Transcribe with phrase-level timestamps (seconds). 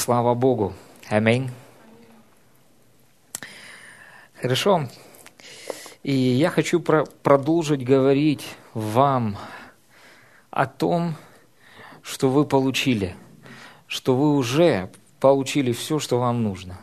[0.00, 0.72] Слава Богу.
[1.10, 1.50] Аминь.
[4.40, 4.88] Хорошо.
[6.02, 9.36] И я хочу про продолжить говорить вам
[10.50, 11.16] о том,
[12.00, 13.14] что вы получили,
[13.86, 14.88] что вы уже
[15.20, 16.78] получили все, что вам нужно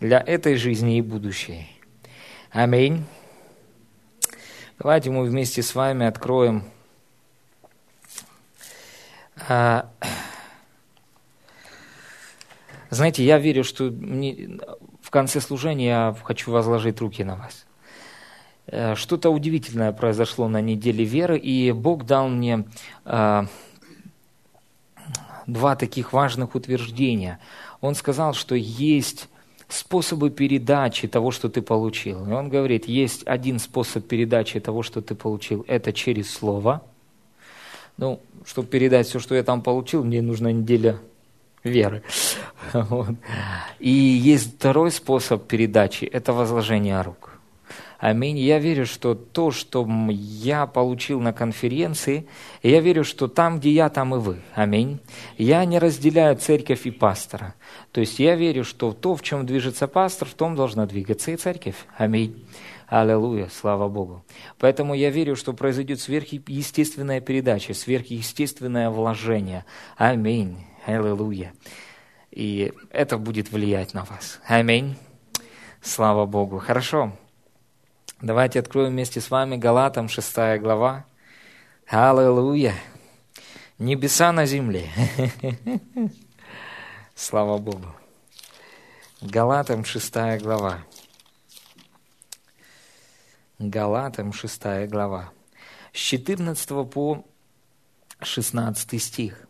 [0.00, 1.68] для этой жизни и будущей.
[2.52, 3.04] Аминь.
[4.78, 6.64] Давайте мы вместе с вами откроем
[9.46, 9.90] а,
[12.90, 14.58] знаете, я верю, что мне,
[15.02, 17.66] в конце служения я хочу возложить руки на вас.
[18.66, 22.64] Э, что-то удивительное произошло на неделе веры, и Бог дал мне
[23.04, 23.42] э,
[25.46, 27.38] два таких важных утверждения.
[27.80, 29.28] Он сказал, что есть
[29.68, 32.26] способы передачи того, что ты получил.
[32.28, 36.82] И он говорит, есть один способ передачи того, что ты получил, это через слово.
[37.96, 40.98] Ну, чтобы передать все, что я там получил, мне нужна неделя
[41.66, 42.02] веры.
[42.72, 43.14] Вот.
[43.78, 47.36] И есть второй способ передачи– это возложение рук.
[47.98, 48.38] Аминь.
[48.38, 52.26] Я верю, что то, что я получил на конференции,
[52.62, 54.40] я верю, что там, где я, там и вы.
[54.54, 55.00] Аминь.
[55.38, 57.54] Я не разделяю церковь и пастора.
[57.92, 61.36] То есть я верю, что то, в чем движется пастор, в том должна двигаться и
[61.36, 61.76] церковь.
[61.96, 62.46] Аминь.
[62.88, 64.24] Аллилуйя, слава Богу.
[64.58, 69.64] Поэтому я верю, что произойдет сверхъестественная передача, сверхъестественное вложение.
[69.96, 70.58] Аминь.
[70.86, 71.52] Аллилуйя.
[72.30, 74.38] И это будет влиять на вас.
[74.46, 74.96] Аминь.
[75.82, 76.58] Слава Богу.
[76.58, 77.12] Хорошо.
[78.20, 81.04] Давайте откроем вместе с вами Галатам 6 глава.
[81.88, 82.74] Аллилуйя.
[83.78, 84.88] Небеса на земле.
[87.16, 87.94] Слава Богу.
[89.20, 90.84] Галатам 6 глава.
[93.58, 95.30] Галатам 6 глава.
[95.92, 97.24] С 14 по
[98.20, 99.45] 16 стих.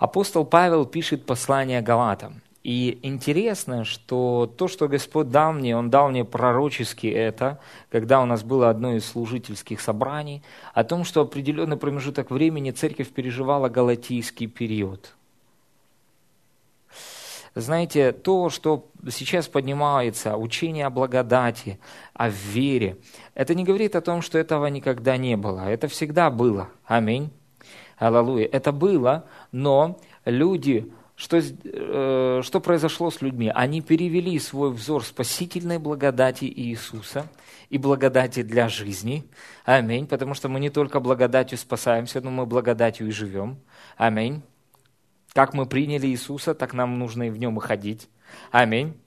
[0.00, 2.40] Апостол Павел пишет послание Галатам.
[2.64, 8.24] И интересно, что то, что Господь дал мне, Он дал мне пророчески это, когда у
[8.24, 10.42] нас было одно из служительских собраний,
[10.72, 15.14] о том, что определенный промежуток времени церковь переживала галатийский период.
[17.54, 21.78] Знаете, то, что сейчас поднимается, учение о благодати,
[22.14, 22.96] о вере,
[23.34, 25.68] это не говорит о том, что этого никогда не было.
[25.68, 26.70] Это всегда было.
[26.86, 27.30] Аминь.
[28.00, 28.46] Аллилуйя.
[28.46, 33.52] Это было, но люди, что, э, что произошло с людьми?
[33.54, 37.28] Они перевели свой взор спасительной благодати Иисуса
[37.68, 39.24] и благодати для жизни.
[39.66, 40.06] Аминь.
[40.06, 43.58] Потому что мы не только благодатью спасаемся, но мы благодатью и живем.
[43.98, 44.42] Аминь.
[45.34, 48.08] Как мы приняли Иисуса, так нам нужно и в нем и ходить.
[48.50, 48.98] Аминь.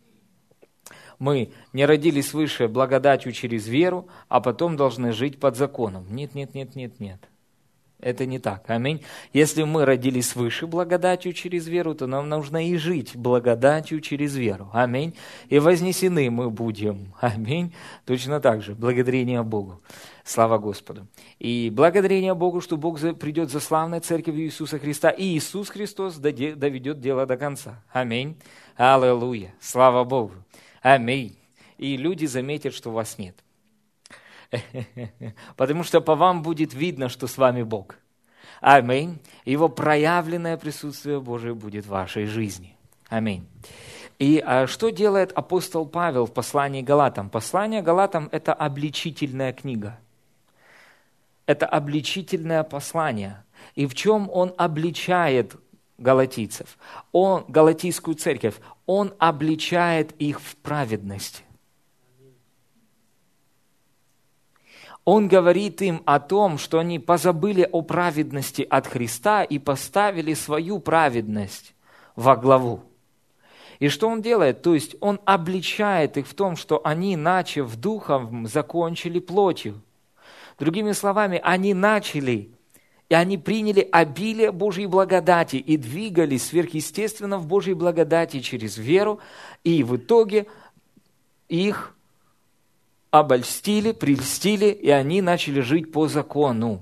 [1.18, 6.06] Мы не родились свыше благодатью через веру, а потом должны жить под законом.
[6.12, 7.28] Нет, нет, нет, нет, нет.
[8.04, 8.66] Это не так.
[8.68, 9.02] Аминь.
[9.32, 14.70] Если мы родились свыше благодатью через веру, то нам нужно и жить благодатью через веру.
[14.74, 15.16] Аминь.
[15.48, 17.14] И вознесены мы будем.
[17.22, 17.74] Аминь.
[18.06, 18.76] Точно так же.
[18.76, 19.80] Благодарение Богу.
[20.26, 21.08] Слава Господу.
[21.40, 27.00] И благодарение Богу, что Бог придет за славной церковью Иисуса Христа, и Иисус Христос доведет
[27.00, 27.82] дело до конца.
[27.94, 28.36] Аминь.
[28.76, 29.54] Аллилуйя.
[29.62, 30.34] Слава Богу.
[30.82, 31.38] Аминь.
[31.78, 33.43] И люди заметят, что вас нет.
[35.56, 37.96] Потому что по вам будет видно, что с вами Бог.
[38.62, 39.20] Аминь.
[39.46, 42.78] Его проявленное присутствие Божие будет в вашей жизни.
[43.10, 43.46] Аминь.
[44.20, 47.30] И а, что делает апостол Павел в послании Галатам?
[47.30, 50.00] Послание Галатам– это обличительная книга.
[51.46, 53.44] Это обличительное послание.
[53.76, 55.56] И в чем он обличает
[55.98, 56.78] галатийцев?
[57.12, 61.44] Он, галатийскую церковь, он обличает их в праведности.
[65.06, 70.80] Он говорит им о том, что они позабыли о праведности от Христа и поставили свою
[70.80, 71.74] праведность
[72.16, 72.82] во главу.
[73.80, 74.62] И что он делает?
[74.62, 79.82] То есть он обличает их в том, что они, начав духом, закончили плотью.
[80.58, 82.52] Другими словами, они начали,
[83.10, 89.20] и они приняли обилие Божьей благодати и двигались сверхъестественно в Божьей благодати через веру,
[89.66, 90.46] и в итоге
[91.50, 91.93] их
[93.14, 96.82] обольстили, прельстили, и они начали жить по закону.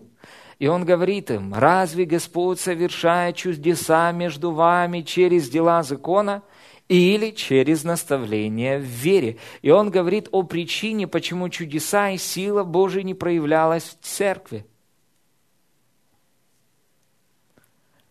[0.59, 6.41] И он говорит им, разве Господь совершает чудеса между вами через дела закона
[6.87, 9.39] или через наставление в вере?
[9.61, 14.65] И он говорит о причине, почему чудеса и сила Божия не проявлялась в церкви.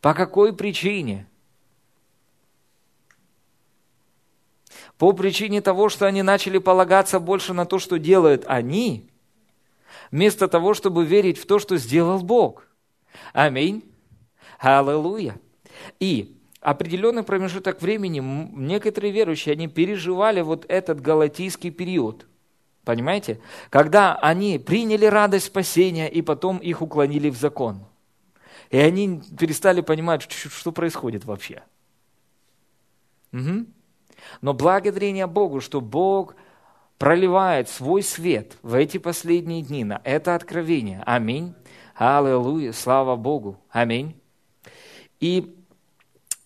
[0.02, 1.26] По какой причине?
[5.00, 9.08] По причине того, что они начали полагаться больше на то, что делают они,
[10.10, 12.66] вместо того, чтобы верить в то, что сделал Бог.
[13.32, 13.82] Аминь.
[14.58, 15.40] Аллилуйя.
[16.00, 22.26] И определенный промежуток времени некоторые верующие, они переживали вот этот галатийский период.
[22.84, 23.40] Понимаете?
[23.70, 27.86] Когда они приняли радость спасения и потом их уклонили в закон.
[28.68, 31.62] И они перестали понимать, что происходит вообще.
[33.32, 33.64] Угу.
[34.40, 36.34] Но благодарение Богу, что Бог
[36.98, 41.02] проливает свой свет в эти последние дни на это откровение.
[41.06, 41.54] Аминь.
[41.94, 42.72] Аллилуйя.
[42.72, 43.58] Слава Богу.
[43.70, 44.20] Аминь.
[45.18, 45.56] И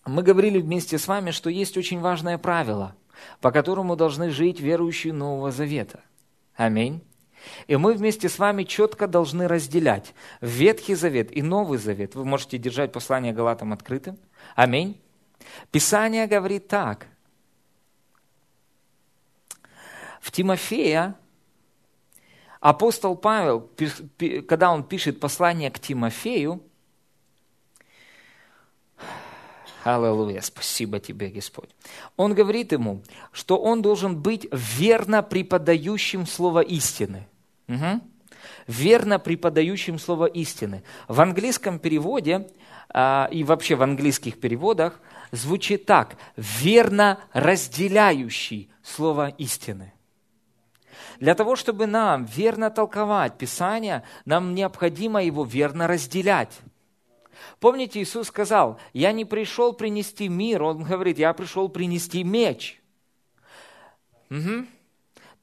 [0.05, 2.95] мы говорили вместе с вами, что есть очень важное правило,
[3.41, 6.01] по которому должны жить верующие Нового Завета.
[6.55, 7.01] Аминь.
[7.67, 12.15] И мы вместе с вами четко должны разделять Ветхий Завет и Новый Завет.
[12.15, 14.17] Вы можете держать послание Галатам открытым.
[14.55, 15.01] Аминь.
[15.71, 17.07] Писание говорит так.
[20.25, 21.15] В Тимофея
[22.59, 23.69] апостол Павел,
[24.47, 26.63] когда он пишет послание к Тимофею,
[29.83, 31.69] Аллилуйя, спасибо тебе, Господь.
[32.17, 37.27] Он говорит ему, что он должен быть верно преподающим слово истины.
[37.67, 38.01] Угу.
[38.65, 40.81] Верно преподающим слово истины.
[41.07, 42.49] В английском переводе
[42.89, 44.99] а, и вообще в английских переводах
[45.31, 46.17] звучит так.
[46.35, 49.93] Верно разделяющий слово истины.
[51.19, 56.51] Для того, чтобы нам верно толковать Писание, нам необходимо его верно разделять.
[57.59, 62.81] Помните, Иисус сказал, я не пришел принести мир, Он говорит, я пришел принести меч.
[64.29, 64.65] Угу.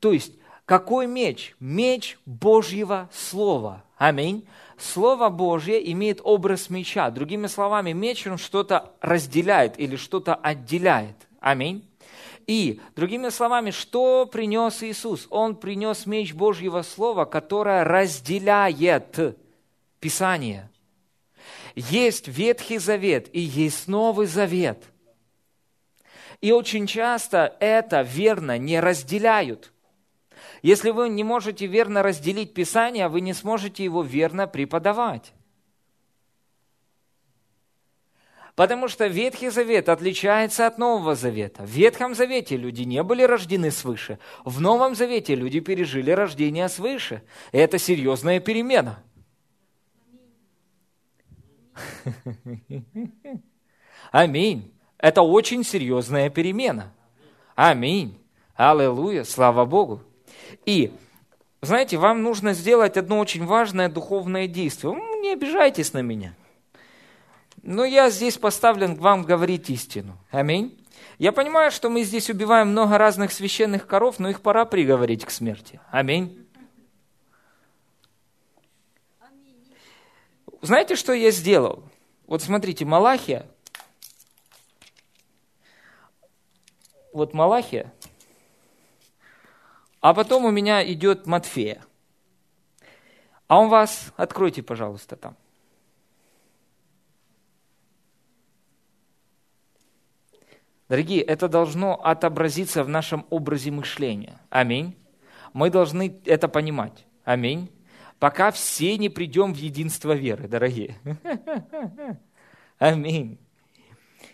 [0.01, 0.35] То есть,
[0.65, 1.55] какой меч?
[1.61, 3.85] Меч Божьего Слова.
[3.97, 4.47] Аминь.
[4.79, 7.11] Слово Божье имеет образ меча.
[7.11, 11.17] Другими словами, меч он что-то разделяет или что-то отделяет.
[11.41, 11.89] Аминь.
[12.47, 15.27] И, другими словами, что принес Иисус?
[15.31, 19.39] Он принес меч Божьего Слова, которое разделяет
[20.00, 20.71] Писание.
[21.75, 24.83] Есть Ветхий Завет и есть Новый Завет.
[26.41, 29.73] И очень часто это верно не разделяют.
[30.62, 35.33] Если вы не можете верно разделить Писание, вы не сможете его верно преподавать.
[38.55, 41.63] Потому что Ветхий Завет отличается от Нового Завета.
[41.63, 44.19] В Ветхом Завете люди не были рождены свыше.
[44.45, 47.23] В Новом Завете люди пережили рождение свыше.
[47.53, 49.03] Это серьезная перемена–
[54.11, 54.73] Аминь.
[54.99, 56.93] Это очень серьезная перемена.
[57.55, 58.19] Аминь.
[58.55, 59.25] Аллилуйя.
[59.25, 60.03] Слава Богу.
[60.67, 60.93] И,
[61.61, 64.95] знаете, вам нужно сделать одно очень важное духовное действие.
[65.21, 66.35] Не обижайтесь на меня.
[67.62, 70.19] Но я здесь поставлен к вам говорить истину.
[70.31, 70.79] Аминь.
[71.19, 75.31] Я понимаю, что мы здесь убиваем много разных священных коров, но их пора приговорить к
[75.31, 75.81] смерти.
[75.91, 76.44] Аминь.
[80.61, 81.85] Знаете, что я сделал?
[82.26, 83.47] Вот смотрите, Малахия.
[87.12, 87.93] Вот Малахия.
[90.00, 91.85] А потом у меня идет Матфея.
[93.47, 95.37] А у вас, откройте, пожалуйста, там.
[100.88, 104.40] Дорогие, это должно отобразиться в нашем образе мышления.
[104.50, 104.96] Аминь.
[105.52, 107.06] Мы должны это понимать.
[107.25, 107.70] Аминь
[108.23, 110.96] пока все не придем в единство веры, дорогие.
[112.79, 113.37] Аминь.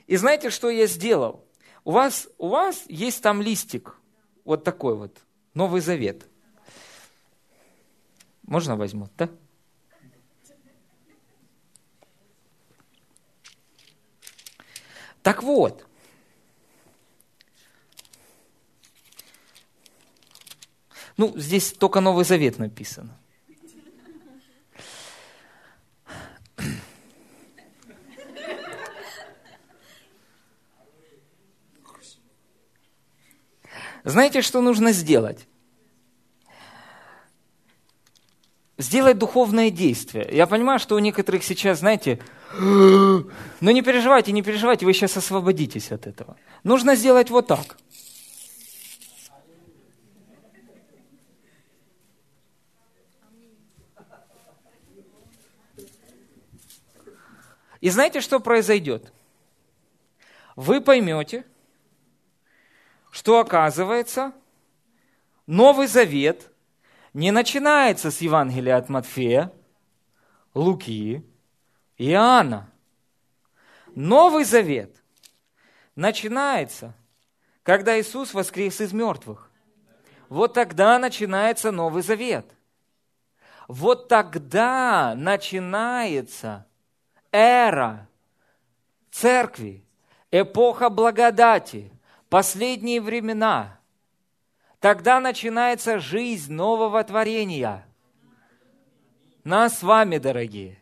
[0.06, 1.46] И знаете, что я сделал?
[1.84, 3.96] У вас, у вас есть там листик,
[4.44, 5.16] вот такой вот,
[5.54, 6.26] Новый Завет.
[8.42, 9.30] Можно возьму, да?
[15.22, 15.87] Так вот,
[21.18, 23.18] ну, здесь только Новый Завет написано.
[34.04, 35.46] Знаете, что нужно сделать?
[38.78, 40.26] Сделать духовное действие.
[40.32, 42.20] Я понимаю, что у некоторых сейчас, знаете,
[42.52, 43.24] но
[43.60, 46.36] не переживайте, не переживайте, вы сейчас освободитесь от этого.
[46.62, 47.76] Нужно сделать вот так.
[57.80, 59.12] И знаете, что произойдет?
[60.56, 61.44] Вы поймете,
[63.10, 64.32] что оказывается,
[65.46, 66.50] Новый Завет
[67.14, 69.52] не начинается с Евангелия от Матфея,
[70.54, 71.24] Луки
[71.96, 72.70] и Иоанна.
[73.94, 75.02] Новый Завет
[75.96, 76.94] начинается,
[77.62, 79.50] когда Иисус воскрес из мертвых.
[80.28, 82.46] Вот тогда начинается Новый Завет.
[83.66, 86.67] Вот тогда начинается
[87.32, 88.08] эра
[89.10, 89.84] церкви,
[90.30, 91.90] эпоха благодати,
[92.28, 93.78] последние времена.
[94.80, 97.86] Тогда начинается жизнь нового творения.
[99.44, 100.80] Нас с вами, дорогие.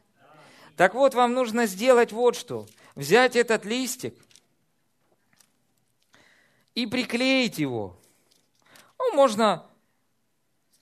[0.76, 2.66] Так вот, вам нужно сделать вот что.
[2.94, 4.14] Взять этот листик
[6.74, 7.96] и приклеить его.
[8.98, 9.66] Ну, можно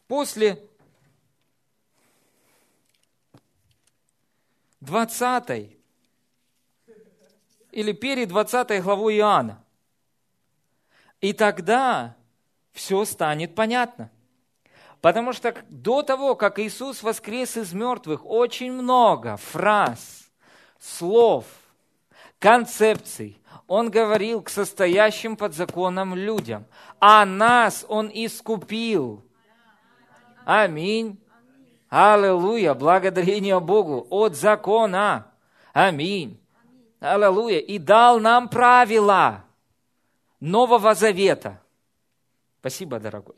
[0.08, 0.60] после
[4.84, 5.78] 20
[7.72, 9.64] или перед 20 главой Иоанна.
[11.20, 12.16] И тогда
[12.72, 14.10] все станет понятно.
[15.00, 20.30] Потому что до того, как Иисус воскрес из мертвых, очень много фраз,
[20.78, 21.44] слов,
[22.38, 26.66] концепций Он говорил к состоящим под законом людям.
[27.00, 29.22] А нас Он искупил.
[30.44, 31.23] Аминь.
[31.96, 35.28] Аллилуйя, благодарение Богу от закона.
[35.72, 36.40] Аминь.
[36.98, 37.60] Аллилуйя.
[37.60, 39.44] И дал нам правила
[40.40, 41.60] Нового Завета.
[42.58, 43.36] Спасибо, дорогой.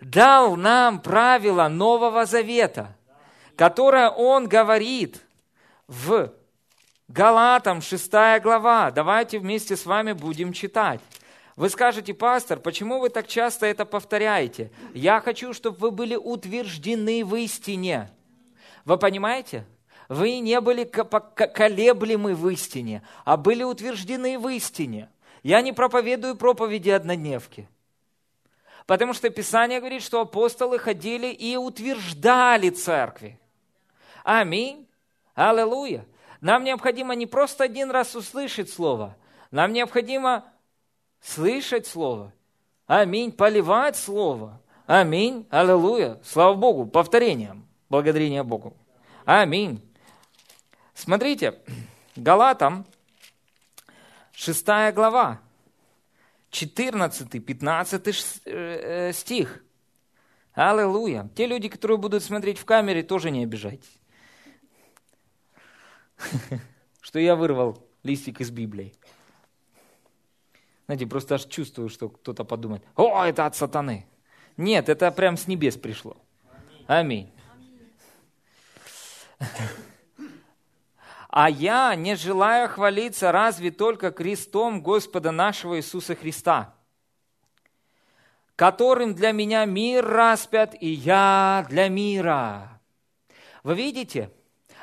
[0.00, 2.96] Дал нам правила Нового Завета,
[3.54, 5.22] которое Он говорит
[5.86, 6.32] в
[7.06, 8.10] Галатам 6
[8.42, 8.90] глава.
[8.90, 11.00] Давайте вместе с вами будем читать.
[11.56, 14.72] Вы скажете, пастор, почему вы так часто это повторяете?
[14.92, 18.10] Я хочу, чтобы вы были утверждены в истине.
[18.84, 19.64] Вы понимаете?
[20.08, 25.08] Вы не были колеблемы в истине, а были утверждены в истине.
[25.42, 27.68] Я не проповедую проповеди однодневки.
[28.86, 33.40] Потому что Писание говорит, что апостолы ходили и утверждали церкви.
[34.24, 34.86] Аминь.
[35.34, 36.04] Аллилуйя.
[36.40, 39.16] Нам необходимо не просто один раз услышать Слово,
[39.50, 40.44] нам необходимо
[41.24, 42.32] слышать Слово.
[42.86, 43.32] Аминь.
[43.32, 44.60] Поливать Слово.
[44.86, 45.46] Аминь.
[45.50, 46.20] Аллилуйя.
[46.22, 46.86] Слава Богу.
[46.86, 47.66] Повторением.
[47.88, 48.76] Благодарение Богу.
[49.24, 49.80] Аминь.
[50.94, 51.58] Смотрите,
[52.14, 52.86] Галатам,
[54.32, 55.40] 6 глава,
[56.52, 59.64] 14-15 э, стих.
[60.52, 61.28] Аллилуйя.
[61.34, 63.98] Те люди, которые будут смотреть в камере, тоже не обижайтесь.
[67.00, 68.94] Что я вырвал листик из Библии.
[70.86, 74.06] Знаете, просто аж чувствую, что кто-то подумает, о, это от сатаны.
[74.56, 76.16] Нет, это прям с небес пришло.
[76.86, 77.32] Аминь.
[81.36, 86.74] А я не желаю хвалиться разве только крестом Господа нашего Иисуса Христа,
[88.54, 92.80] которым для меня мир распят, и я для мира.
[93.64, 94.30] Вы видите,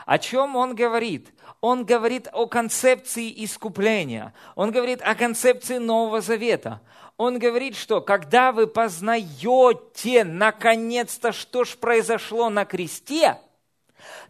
[0.05, 1.31] о чем он говорит?
[1.62, 4.34] Он говорит о концепции искупления.
[4.56, 6.82] Он говорит о концепции Нового Завета.
[7.18, 13.39] Он говорит, что когда вы познаете наконец-то, что ж произошло на кресте,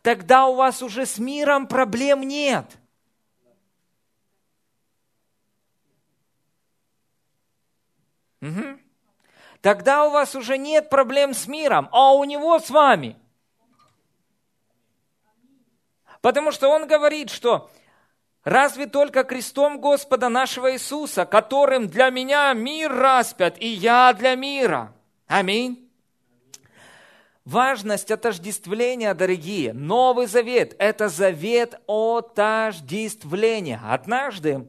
[0.02, 2.66] тогда у вас уже с миром проблем нет.
[8.42, 8.78] Угу.
[9.62, 13.16] Тогда у вас уже нет проблем с миром, а у него с вами–
[16.22, 17.70] Потому что он говорит, что
[18.44, 24.94] разве только крестом Господа нашего Иисуса, которым для меня мир распят, и я для мира.
[25.28, 25.88] Аминь.
[27.44, 29.74] Важность отождествления, дорогие.
[29.74, 33.82] Новый завет– это завет отождествления.
[33.84, 34.68] Однажды,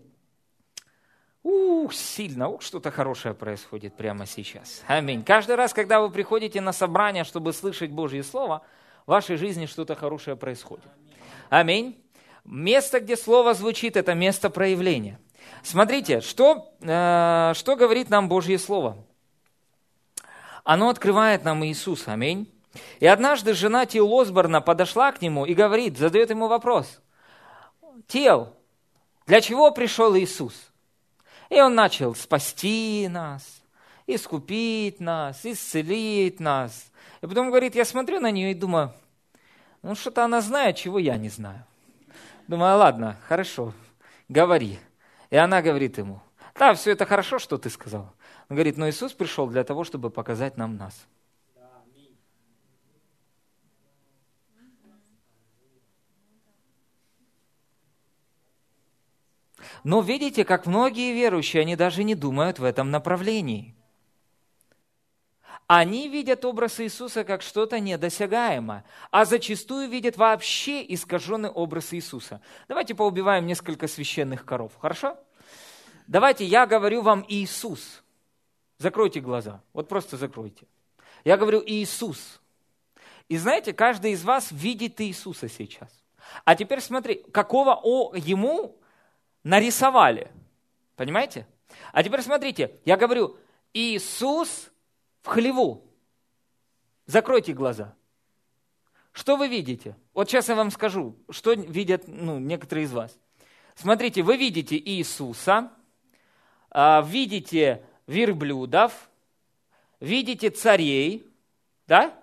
[1.43, 4.83] ух, сильно, ух, что-то хорошее происходит прямо сейчас.
[4.87, 5.23] Аминь.
[5.23, 8.63] Каждый раз, когда вы приходите на собрание, чтобы слышать Божье Слово,
[9.05, 10.89] в вашей жизни что-то хорошее происходит.
[11.53, 12.03] Аминь.
[12.47, 15.21] Место, где слово звучит, это место проявления.
[15.63, 18.97] Смотрите, что, э, что говорит нам Божье Слово.
[20.65, 22.09] Оно открывает нам Иисус.
[22.09, 22.51] Аминь.
[23.01, 27.03] И однажды жена Тил Осборна подошла к нему и говорит, задает ему вопрос.
[28.07, 28.57] Тел,
[29.27, 30.55] для чего пришел Иисус?
[31.51, 33.61] И он начал спасти нас,
[34.07, 36.91] искупить нас, исцелить нас.
[37.21, 38.95] И потом говорит, я смотрю на нее и думаю,
[39.83, 41.65] ну, что-то она знает, чего я не знаю.
[42.47, 43.75] Думаю, ладно, хорошо,
[44.29, 44.79] говори.
[45.31, 46.21] И она говорит ему,
[46.55, 48.13] да, все это хорошо, что ты сказал.
[48.49, 51.07] Он говорит, но Иисус пришел для того, чтобы показать нам нас.
[59.85, 63.75] Но видите, как многие верующие, они даже не думают в этом направлении.
[65.75, 72.43] Они видят образ Иисуса как что-то недосягаемое, а зачастую видят вообще искаженный образ Иисуса.
[72.69, 75.17] Давайте поубиваем несколько священных коров, хорошо?
[76.07, 78.03] Давайте я говорю вам Иисус.
[78.77, 80.67] Закройте глаза, вот просто закройте.
[81.25, 82.43] Я говорю Иисус.
[83.31, 85.89] И знаете, каждый из вас видит Иисуса сейчас.
[86.45, 88.77] А теперь смотри, какого о, ему
[89.43, 90.31] нарисовали.
[90.97, 91.47] Понимаете?
[91.95, 93.39] А теперь смотрите, я говорю,
[93.73, 94.69] Иисус
[95.23, 95.85] в хлеву.
[97.07, 97.95] Закройте глаза.
[99.13, 99.97] Что вы видите?
[100.15, 103.17] Вот сейчас я вам скажу, что видят ну, некоторые из вас.
[103.75, 105.71] Смотрите, вы видите Иисуса,
[106.71, 109.11] а, видите верблюдов,
[110.01, 111.27] видите царей,
[111.87, 112.15] да?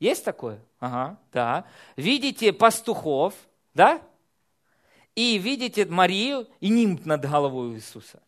[0.00, 0.60] Есть такое?
[0.80, 1.64] Ага, да.
[1.96, 3.34] Видите пастухов,
[3.74, 4.02] да?
[5.14, 8.22] И видите Марию и нимб над головой Иисуса.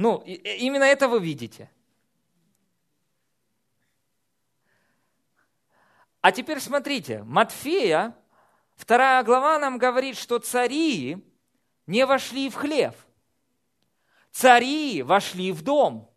[0.00, 1.70] Ну, именно это вы видите.
[6.22, 8.16] А теперь смотрите, Матфея,
[8.76, 11.22] вторая глава нам говорит, что цари
[11.86, 12.94] не вошли в хлев.
[14.30, 16.10] Цари вошли в дом.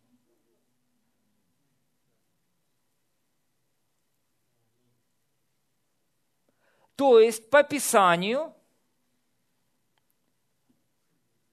[6.95, 8.55] То есть по Писанию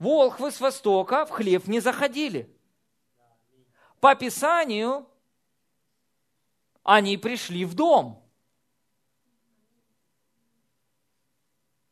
[0.00, 2.52] волхвы с востока в хлев не заходили.
[4.00, 5.06] По Писанию
[6.82, 8.20] они пришли в дом.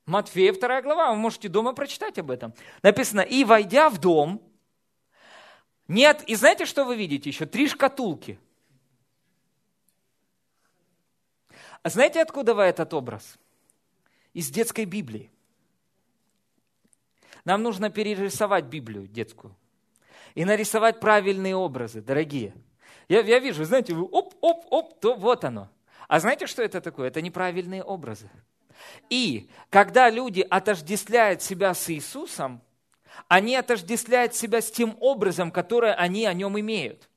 [0.06, 2.54] Матфея 2 глава, вы можете дома прочитать об этом.
[2.82, 4.42] Написано, и войдя в дом,
[5.86, 7.44] нет, и знаете, что вы видите еще?
[7.44, 8.38] Три шкатулки.
[11.82, 13.38] А знаете, откуда этот образ?
[14.32, 15.30] Из детской Библии.
[17.48, 19.56] Нам нужно перерисовать Библию детскую
[20.34, 22.52] и нарисовать правильные образы, дорогие.
[23.08, 25.70] Я, я вижу, знаете, вы оп-оп-оп, то вот оно.
[26.08, 27.08] А знаете, что это такое?
[27.08, 28.28] Это неправильные образы.
[29.08, 32.60] И когда люди отождествляют себя с Иисусом,
[33.28, 37.08] они отождествляют себя с тем образом, который они о нем имеют.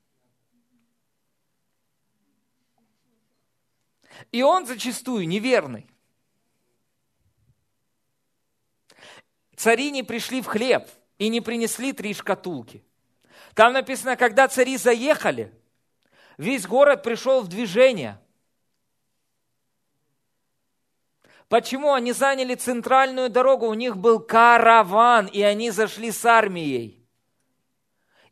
[4.30, 5.91] И он зачастую неверный.
[9.62, 12.84] Цари не пришли в хлеб и не принесли три шкатулки.
[13.54, 15.56] Там написано, когда цари заехали,
[16.36, 18.20] весь город пришел в движение.
[21.48, 23.68] Почему они заняли центральную дорогу?
[23.68, 27.06] У них был караван, и они зашли с армией.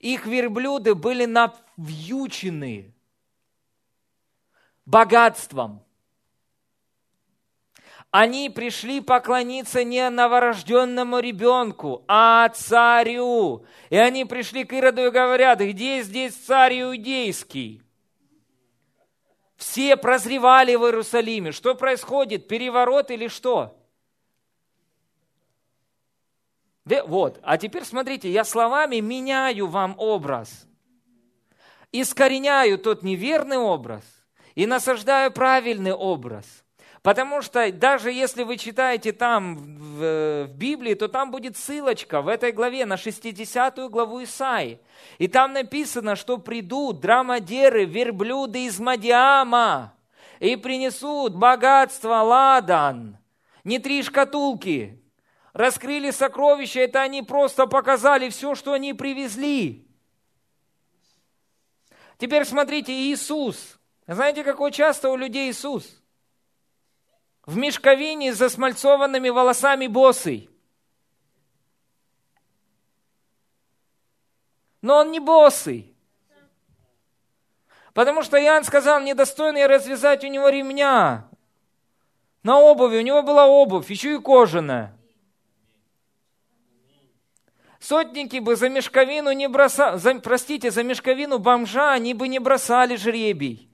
[0.01, 2.93] Их верблюды были навьючены
[4.85, 5.85] богатством.
[8.11, 13.65] Они пришли поклониться не новорожденному ребенку, а царю.
[13.89, 17.83] И они пришли к Ироду и говорят, где здесь царь иудейский?
[19.57, 21.53] Все прозревали в Иерусалиме.
[21.53, 22.49] Что происходит?
[22.49, 23.77] Переворот или что?
[26.85, 27.39] Да, вот.
[27.45, 30.67] А теперь смотрите, я словами меняю вам образ.
[31.93, 34.03] Искореняю тот неверный образ
[34.57, 36.65] и насаждаю правильный образ.
[37.03, 42.29] Потому что даже если вы читаете там в, в Библии, то там будет ссылочка в
[42.29, 44.81] этой главе на 60 главу Исаи.
[45.17, 49.95] И там написано, что придут драмадеры, верблюды из Мадиама
[50.41, 53.17] и принесут богатство ладан.
[53.65, 55.03] Не три шкатулки.
[55.55, 59.87] Раскрыли сокровища, это они просто показали все, что они привезли.
[62.19, 63.79] Теперь смотрите, Иисус.
[64.07, 66.00] Знаете, какой часто у людей Иисус?
[67.51, 70.49] В мешковине с засмальцованными волосами босый.
[74.83, 75.93] Но он не босый.
[77.93, 81.29] Потому что Иоанн сказал, недостойный развязать у него ремня.
[82.45, 84.97] На обуви, у него была обувь, еще и кожаная.
[87.81, 93.70] Сотники бы за мешковину не бросали, простите, за мешковину бомжа они бы не бросали жребий.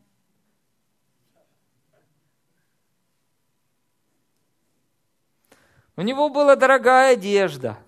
[5.96, 7.78] У него была дорогая одежда.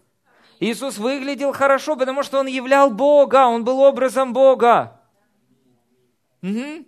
[0.61, 5.01] Иисус выглядел хорошо, потому что он являл Бога, он был образом Бога.
[6.43, 6.85] Угу.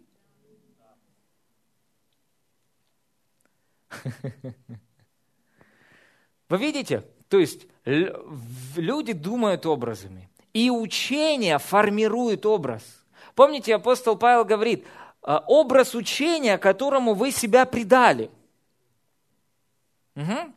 [6.48, 7.04] Вы видите?
[7.28, 10.28] То есть люди думают образами.
[10.52, 12.82] И учение формирует образ.
[13.36, 14.84] Помните, апостол Павел говорит,
[15.22, 18.30] «А, образ учения, которому вы себя предали.
[20.16, 20.52] Угу.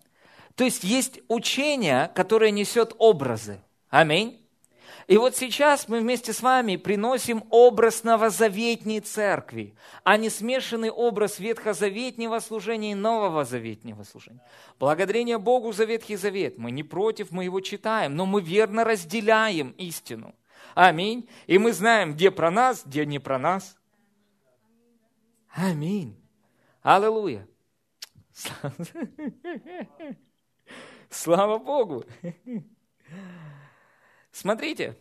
[0.56, 3.62] То есть есть учение, которое несет образы.
[3.90, 4.40] Аминь.
[5.08, 11.40] И вот сейчас мы вместе с вами приносим образ новозаветней церкви, а не смешанный образ
[11.40, 14.42] ветхозаветнего служения и нового заветнего служения.
[14.80, 16.58] Благодарение Богу за Ветхий Завет.
[16.58, 20.34] Мы не против, мы его читаем, но мы верно разделяем истину.
[20.74, 21.28] Аминь.
[21.48, 23.76] И мы знаем, где про нас, где не про нас.
[25.54, 26.18] Аминь.
[26.82, 27.48] Аллилуйя.
[31.14, 32.06] Слава Богу!
[34.32, 34.98] Смотрите,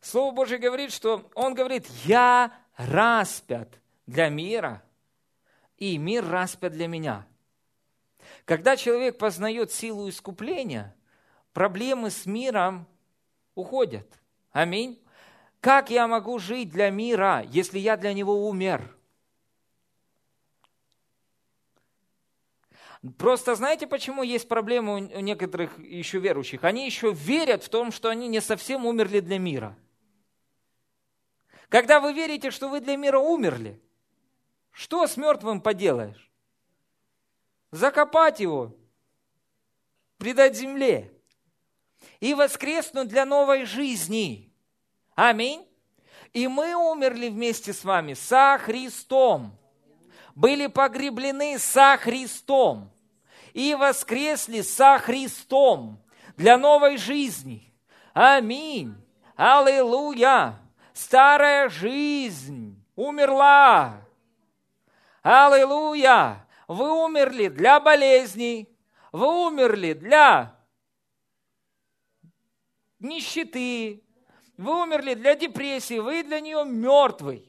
[0.00, 4.82] Слово Божье говорит, что Он говорит, я распят для мира,
[5.78, 7.26] и мир распят для меня.
[8.44, 10.94] Когда человек познает силу искупления,
[11.54, 12.86] проблемы с миром
[13.54, 14.06] уходят.
[14.52, 15.02] Аминь.
[15.60, 18.97] Как я могу жить для мира, если я для него умер?
[23.16, 26.64] Просто знаете, почему есть проблемы у некоторых еще верующих?
[26.64, 29.76] Они еще верят в том, что они не совсем умерли для мира.
[31.68, 33.80] Когда вы верите, что вы для мира умерли,
[34.72, 36.30] что с мертвым поделаешь?
[37.70, 38.74] Закопать его,
[40.16, 41.12] предать земле
[42.20, 44.52] и воскреснуть для новой жизни.
[45.14, 45.66] Аминь.
[46.32, 49.57] И мы умерли вместе с вами со Христом,
[50.38, 52.92] были погреблены со Христом
[53.54, 56.00] и воскресли со Христом
[56.36, 57.74] для новой жизни.
[58.14, 58.94] Аминь.
[59.34, 60.60] Аллилуйя.
[60.92, 64.00] Старая жизнь умерла.
[65.24, 66.46] Аллилуйя.
[66.68, 68.68] Вы умерли для болезней.
[69.10, 70.54] Вы умерли для
[73.00, 74.04] нищеты,
[74.56, 77.47] вы умерли для депрессии, вы для нее мертвый.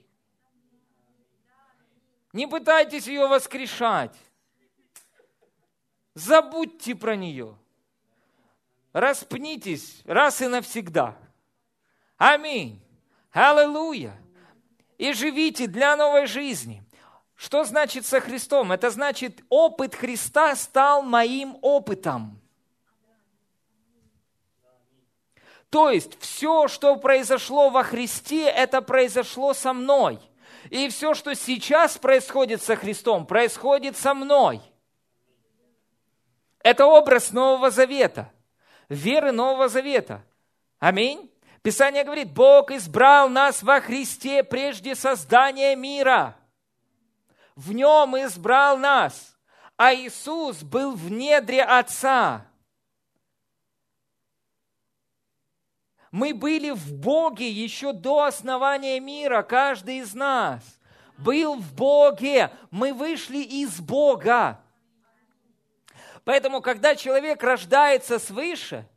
[2.34, 4.16] Не пытайтесь ее воскрешать.
[6.14, 7.58] Забудьте про нее.
[8.94, 11.18] Распнитесь раз и навсегда.
[12.18, 12.82] Аминь.
[13.32, 14.20] Аллилуйя.
[14.98, 16.84] И живите для новой жизни.
[17.36, 18.72] Что значит со Христом?
[18.74, 22.42] Это значит, опыт Христа стал моим опытом.
[25.70, 30.20] То есть все, что произошло во Христе, это произошло со мной.
[30.70, 34.62] И все, что сейчас происходит со Христом, происходит со мной.
[36.62, 38.32] Это образ Нового Завета,
[38.88, 40.24] веры Нового Завета.
[40.78, 41.32] Аминь.
[41.62, 46.38] Писание говорит, Бог избрал нас во Христе прежде создания мира.
[47.56, 49.38] В нем избрал нас,
[49.76, 52.46] а Иисус был в недре Отца.
[56.12, 60.80] Мы были в Боге еще до основания мира, каждый из нас
[61.20, 62.52] был в Боге.
[62.72, 64.60] Мы вышли из Бога.
[66.24, 68.88] Поэтому, когда человек рождается свыше,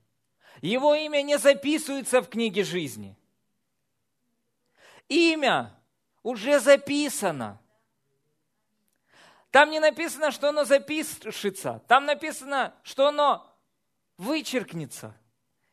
[0.61, 3.17] его имя не записывается в книге жизни.
[5.09, 5.77] Имя
[6.23, 7.61] уже записано.
[9.51, 11.83] Там не написано, что оно запишется.
[11.89, 13.47] Там написано, что оно
[14.17, 15.15] вычеркнется–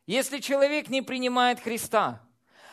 [0.10, 2.20] если человек не принимает Христа.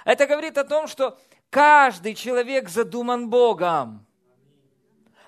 [0.06, 1.20] Это говорит о том, что
[1.50, 4.06] каждый человек задуман Богом.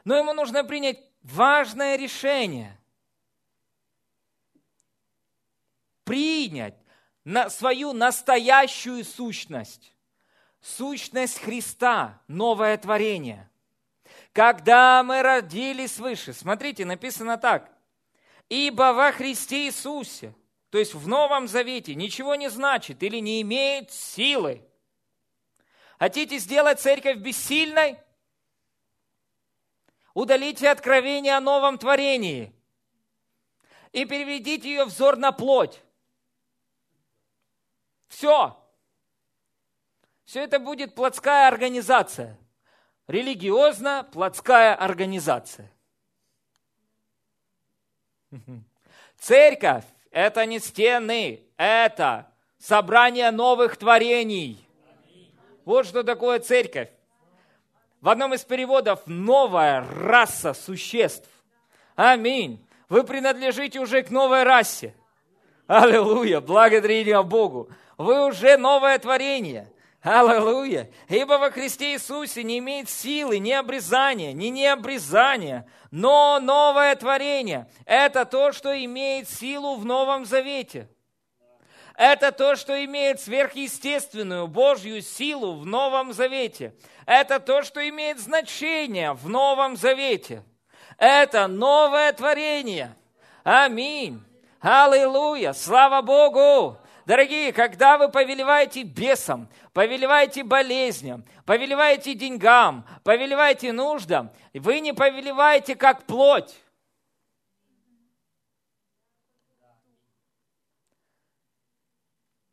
[0.04, 2.80] Но ему нужно принять важное решение.
[6.04, 6.78] Принять
[7.24, 9.94] на свою настоящую сущность.
[10.62, 13.50] Сущность Христа, новое творение.
[14.32, 17.70] Когда мы родились свыше, смотрите, написано так.
[18.48, 20.34] Ибо во Христе Иисусе
[20.70, 24.62] то есть в Новом Завете ничего не значит или не имеет силы.
[25.98, 27.98] Хотите сделать церковь бессильной?
[30.14, 32.52] Удалите откровение о новом творении
[33.92, 35.82] и переведите ее взор на плоть.
[38.08, 38.56] Все.
[40.24, 42.38] Все это будет плотская организация.
[43.06, 45.72] Религиозно-плотская организация.
[49.16, 54.58] Церковь это не стены, это собрание новых творений.
[55.64, 56.88] Вот что такое церковь.
[58.00, 61.28] В одном из переводов новая раса существ.
[61.96, 62.64] Аминь.
[62.88, 64.94] Вы принадлежите уже к новой расе.
[65.66, 67.68] Аллилуйя, благодарение Богу.
[67.98, 69.70] Вы уже новое творение.
[70.02, 70.90] Аллилуйя!
[71.08, 77.68] Ибо во Христе Иисусе не имеет силы ни обрезания, ни необрезания, но новое творение.
[77.84, 80.88] Это то, что имеет силу в Новом Завете.
[81.96, 86.76] Это то, что имеет сверхъестественную Божью силу в Новом Завете.
[87.04, 90.44] Это то, что имеет значение в Новом Завете.
[90.96, 92.94] Это новое творение.
[93.42, 94.22] Аминь.
[94.60, 95.52] Аллилуйя.
[95.54, 96.78] Слава Богу.
[97.08, 106.04] Дорогие, когда вы повелеваете бесам, повелеваете болезням, повелеваете деньгам, повелеваете нуждам, вы не повелеваете как
[106.04, 106.54] плоть.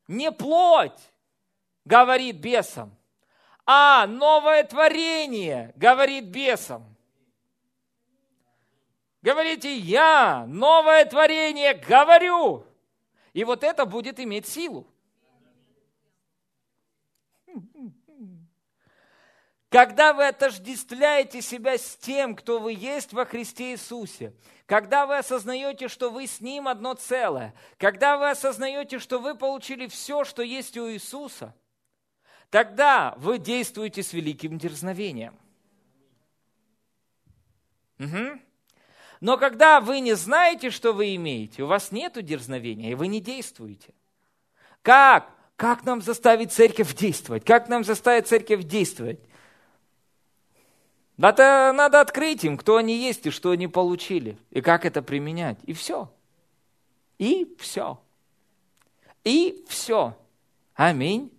[0.08, 1.02] Не плоть,
[1.84, 2.96] говорит бесам,
[3.66, 6.96] а новое творение, говорит бесам.
[9.22, 12.66] Говорите, я новое творение говорю.
[13.36, 14.88] И вот это будет иметь силу.
[19.68, 24.34] Когда вы отождествляете себя с тем, кто вы есть во Христе Иисусе,
[24.66, 29.88] когда вы осознаете, что вы с Ним одно целое, когда вы осознаете, что вы получили
[29.88, 31.54] все, что есть у Иисуса,
[32.50, 35.38] тогда вы действуете с великим дерзновением.
[38.00, 38.40] Угу.
[39.26, 43.20] Но когда вы не знаете, что вы имеете, у вас нет дерзновения, и вы не
[43.20, 43.92] действуете.
[44.84, 45.32] Как?
[45.56, 47.44] Как нам заставить церковь действовать?
[47.44, 49.20] Как нам заставить церковь действовать?
[51.18, 55.58] Это надо открыть им, кто они есть и что они получили, и как это применять.
[55.64, 56.14] И все.
[57.18, 58.00] И все.
[59.24, 60.16] И все.
[60.76, 61.32] Аминь.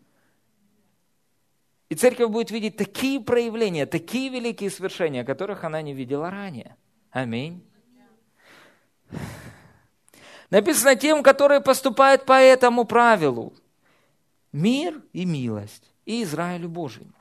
[1.88, 6.74] И церковь будет видеть такие проявления, такие великие свершения, которых она не видела ранее.
[7.12, 7.65] Аминь.
[10.50, 13.52] Написано тем, которые поступают по этому правилу.
[14.52, 17.12] Мир и милость и Израилю Божьему.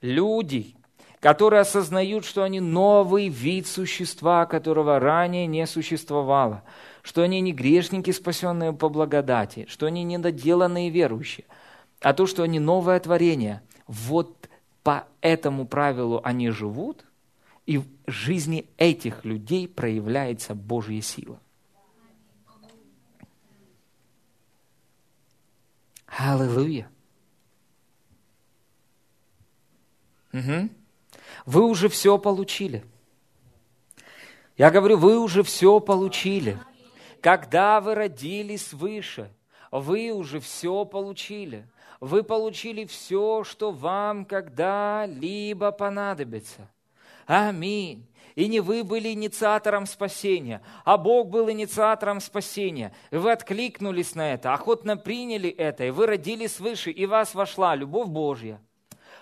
[0.00, 0.74] Люди,
[1.20, 6.64] которые осознают, что они новый вид существа, которого ранее не существовало,
[7.02, 11.46] что они не грешники, спасенные по благодати, что они недоделанные верующие,
[12.00, 13.62] а то, что они новое творение.
[13.86, 14.48] Вот
[14.82, 17.04] по этому правилу они живут,
[17.70, 21.40] и в жизни этих людей проявляется Божья сила.
[26.08, 26.90] Аллилуйя.
[30.32, 30.68] Угу.
[31.46, 32.84] Вы уже все получили.
[34.56, 36.58] Я говорю, вы уже все получили.
[37.22, 39.32] Когда вы родились свыше,
[39.70, 41.68] вы уже все получили.
[42.00, 46.68] Вы получили все, что вам когда-либо понадобится.
[47.30, 48.06] Аминь.
[48.34, 52.92] И не вы были инициатором спасения, а Бог был инициатором спасения.
[53.10, 57.74] И вы откликнулись на это, охотно приняли это, и вы родились свыше, и вас вошла
[57.74, 58.60] любовь Божья.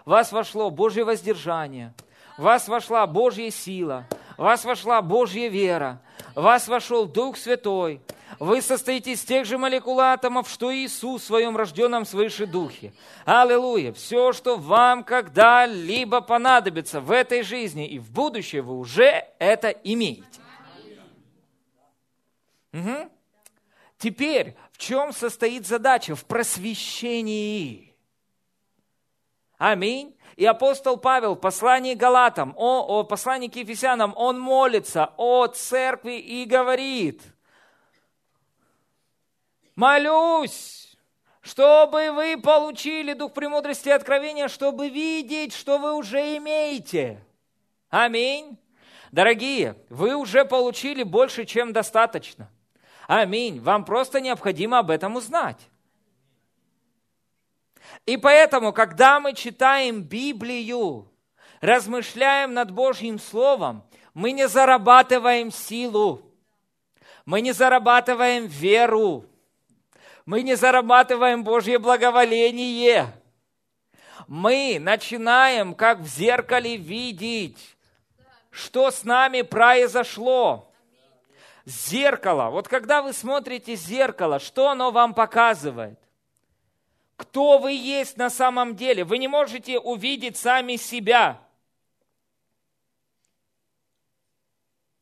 [0.04, 1.94] В вас вошло Божье воздержание–
[2.38, 6.00] в вас вошла Божья сила, в вас вошла Божья вера,
[6.38, 8.00] в вас вошел Дух Святой.
[8.38, 12.92] Вы состоите из тех же молекул атомов, что Иисус в своем рожденном свыше Духе.
[13.24, 13.92] Аллилуйя!
[13.92, 20.40] Все, что вам когда-либо понадобится в этой жизни и в будущее, вы уже это имеете.
[22.72, 23.10] Угу.
[23.98, 26.14] Теперь, в чем состоит задача?
[26.14, 27.96] В просвещении.
[29.56, 30.14] Аминь.
[30.38, 36.12] И апостол Павел в послании Галатам, о, о послании к Ефесянам, он молится о церкви
[36.12, 37.22] и говорит,
[39.74, 40.96] молюсь,
[41.40, 47.20] чтобы вы получили дух премудрости и откровения, чтобы видеть, что вы уже имеете.
[47.90, 48.56] Аминь.
[49.10, 52.48] Дорогие, вы уже получили больше, чем достаточно.
[53.08, 53.60] Аминь.
[53.60, 55.58] Вам просто необходимо об этом узнать.
[58.08, 61.12] И поэтому, когда мы читаем Библию,
[61.60, 66.22] размышляем над Божьим Словом, мы не зарабатываем силу,
[67.26, 69.26] мы не зарабатываем веру,
[70.24, 73.12] мы не зарабатываем Божье благоволение.
[74.26, 77.76] Мы начинаем, как в зеркале, видеть,
[78.48, 80.72] что с нами произошло.
[81.66, 82.48] Зеркало.
[82.48, 85.98] Вот когда вы смотрите зеркало, что оно вам показывает?
[87.18, 89.02] Кто вы есть на самом деле.
[89.02, 91.42] Вы не можете увидеть сами себя.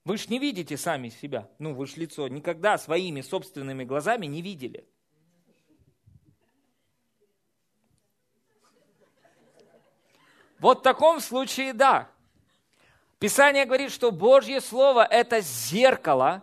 [0.02, 1.46] Вы ж не видите сами себя.
[1.58, 4.88] Ну, вы ж лицо никогда своими собственными глазами не видели.
[10.58, 12.10] Вот в таком случае да.
[13.18, 16.42] Писание говорит, что Божье Слово– это зеркало,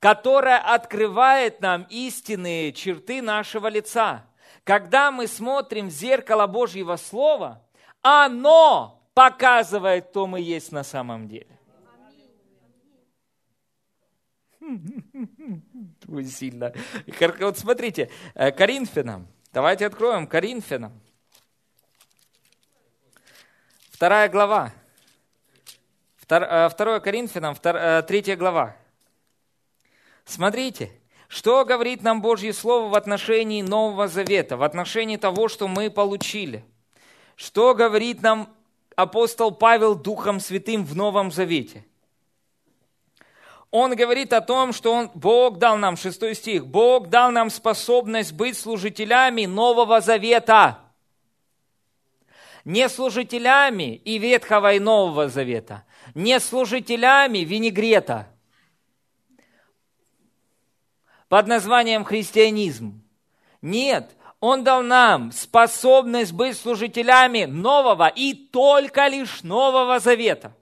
[0.00, 4.26] которое открывает нам истинные черты нашего лица–
[4.64, 7.62] когда мы смотрим в зеркало Божьего Слова,
[8.00, 11.58] оно показывает, кто мы есть на самом деле.
[16.04, 16.72] Вы сильно.
[17.40, 19.28] Вот смотрите, э, Коринфянам.
[19.52, 20.98] Давайте откроем Коринфянам.
[23.90, 24.72] Вторая глава.
[26.28, 28.74] Э, второе Коринфянам, э, третья глава.
[30.24, 30.90] Смотрите,
[31.34, 36.64] что говорит нам Божье Слово в отношении Нового Завета, в отношении того, что мы получили?
[37.34, 38.48] Что говорит нам
[38.94, 41.84] апостол Павел Духом Святым в Новом Завете?
[43.72, 48.32] Он говорит о том, что он, Бог дал нам, шестой стих, Бог дал нам способность
[48.32, 50.78] быть служителями Нового Завета.
[52.64, 55.82] Не служителями и Ветхого, и Нового Завета,
[56.14, 58.28] не служителями винегрета
[61.34, 63.02] под названием христианизм.
[63.60, 70.56] Нет, Он дал нам способность быть служителями нового и только лишь нового завета.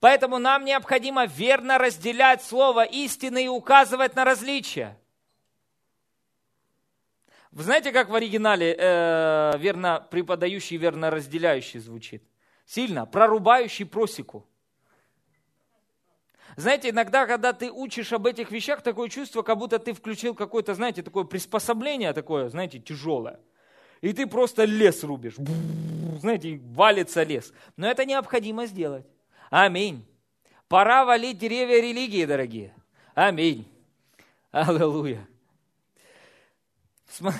[0.00, 4.98] Поэтому нам необходимо верно разделять слово истины и указывать на различия.
[7.52, 12.24] Вы знаете, как в оригинале э, верно преподающий, верно разделяющий звучит?
[12.66, 13.06] Сильно.
[13.06, 14.44] Прорубающий просеку.
[16.58, 20.74] Знаете, иногда, когда ты учишь об этих вещах, такое чувство, как будто ты включил какое-то,
[20.74, 23.38] знаете, такое приспособление такое, знаете, тяжелое.
[24.00, 25.36] И ты просто лес рубишь.
[26.18, 27.52] Знаете, валится лес.
[27.76, 29.06] Но это необходимо сделать.
[29.50, 30.04] Аминь.
[30.66, 32.74] Пора валить деревья религии, дорогие.
[33.14, 33.64] Аминь.
[34.50, 35.28] Аллилуйя.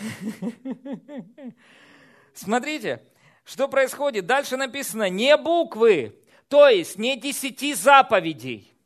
[2.35, 3.03] Смотрите,
[3.43, 4.27] что происходит.
[4.27, 6.15] Дальше написано не буквы,
[6.49, 8.78] то есть не десяти заповедей,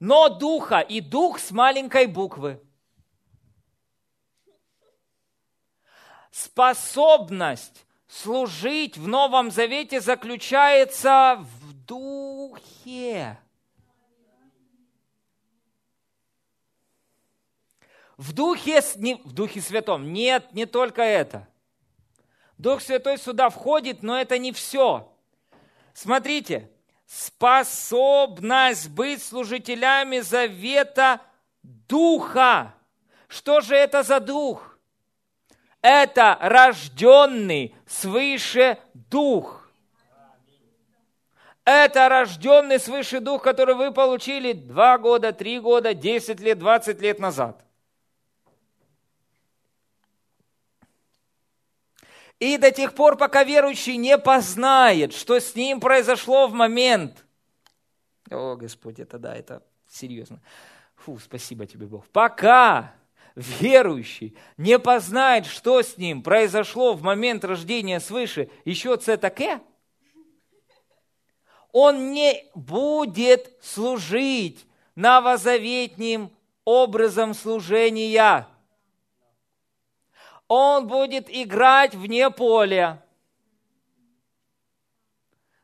[0.00, 2.60] но духа, и дух с маленькой буквы.
[6.30, 13.38] Способность служить в Новом Завете заключается в духе.
[18.16, 18.82] В Духе,
[19.24, 20.12] в Духе Святом.
[20.12, 21.48] Нет, не только это.
[22.58, 25.10] Дух Святой сюда входит, но это не все.
[25.94, 26.70] Смотрите,
[27.10, 31.20] способность быть служителями завета
[31.62, 32.72] Духа.
[33.26, 34.78] Что же это за Дух?
[35.82, 39.68] Это рожденный свыше Дух.
[41.64, 47.18] Это рожденный свыше Дух, который вы получили два года, три года, десять лет, двадцать лет
[47.18, 47.64] назад–
[52.40, 57.26] И до тех пор, пока верующий не познает, что с ним произошло в момент.
[58.30, 60.40] О, Господь, это да, это серьезно.
[60.96, 62.08] Фу, спасибо тебе, Бог.
[62.08, 62.94] Пока
[63.34, 69.60] верующий не познает, что с ним произошло в момент рождения свыше, еще це таке,
[71.72, 76.30] он не будет служить новозаветним
[76.64, 78.46] образом служения–
[80.50, 83.06] он будет играть вне поля.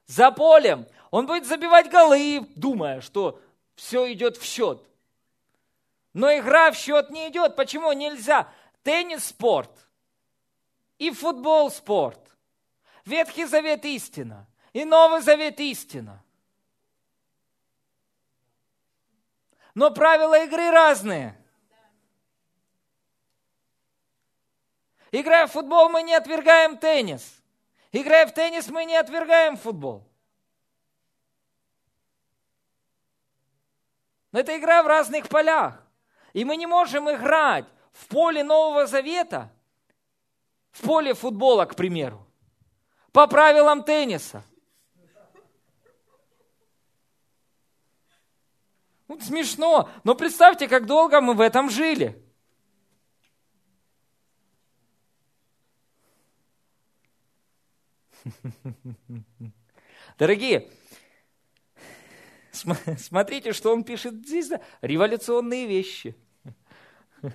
[0.06, 3.40] За полем он будет забивать голы, думая, что
[3.74, 4.80] все идет в счет.
[6.12, 7.56] Но игра в счет не идет.
[7.56, 8.48] Почему нельзя?
[8.84, 9.72] Теннис– спорт.
[10.98, 12.20] И футбол– спорт.
[13.04, 14.46] Ветхий Завет– истина.
[14.72, 16.22] И Новый Завет– истина.
[19.74, 21.36] Но правила игры разные–
[25.12, 27.42] Играя в футбол, мы не отвергаем теннис.
[27.92, 30.06] Играя в теннис, мы не отвергаем футбол.
[34.32, 35.82] Но это игра в разных полях.
[36.32, 39.50] И мы не можем играть в поле Нового Завета,
[40.72, 42.26] в поле футбола, к примеру,
[43.12, 44.42] по правилам тенниса.
[49.08, 52.22] Ну, смешно, но представьте, как долго мы в этом жили.
[60.18, 60.68] Дорогие,
[62.52, 64.60] смотрите, что он пишет здесь, да?
[64.80, 66.16] революционные вещи.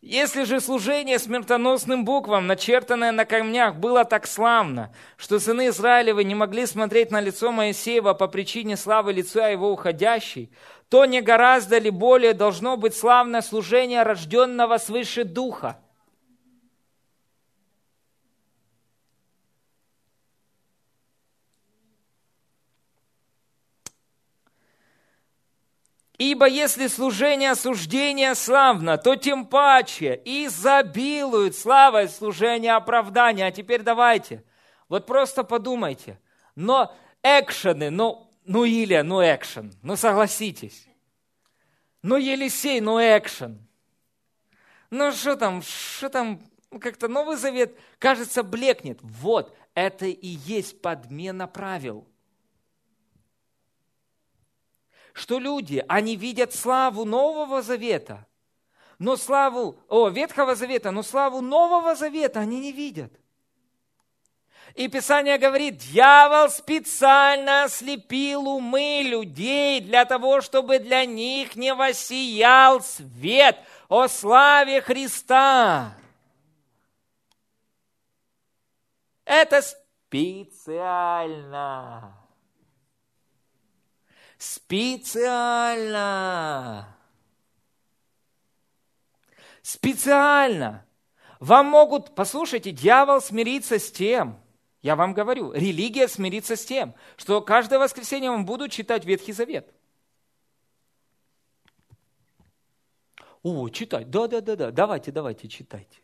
[0.00, 6.34] Если же служение смертоносным буквам, начертанное на камнях, было так славно, что сыны Израилевы не
[6.34, 10.52] могли смотреть на лицо Моисеева по причине славы лица его уходящей,
[10.88, 15.80] то не гораздо ли более должно быть славное служение рожденного свыше Духа–
[26.18, 33.46] Ибо если служение осуждения славно, то тем паче изобилует славой служение оправдания.
[33.46, 34.42] А теперь давайте,
[34.88, 36.18] вот просто подумайте.
[36.56, 40.88] Но экшены, ну, ну Илья, ну экшен, ну согласитесь.
[42.02, 43.64] Ну Елисей, ну экшен.
[44.90, 48.98] Ну что там, что там, ну, как-то Новый Завет, кажется, блекнет.
[49.02, 52.08] Вот, это и есть подмена правил–
[55.12, 58.26] что люди, они видят славу Нового Завета,
[58.98, 63.12] но славу, о, Ветхого Завета, но славу Нового Завета они не видят.
[64.74, 72.80] И Писание говорит, дьявол специально ослепил умы людей для того, чтобы для них не воссиял
[72.80, 75.94] свет о славе Христа.
[79.24, 80.58] Это специально.
[84.38, 85.98] Специально.
[89.62, 90.86] Специально.
[91.40, 94.40] Вам могут, послушайте, дьявол смириться с тем,
[94.80, 99.74] я вам говорю, религия смирится с тем, что каждое воскресенье вам будут читать Ветхий Завет.
[103.42, 106.00] О, читать, да-да-да-да, давайте, давайте, читайте.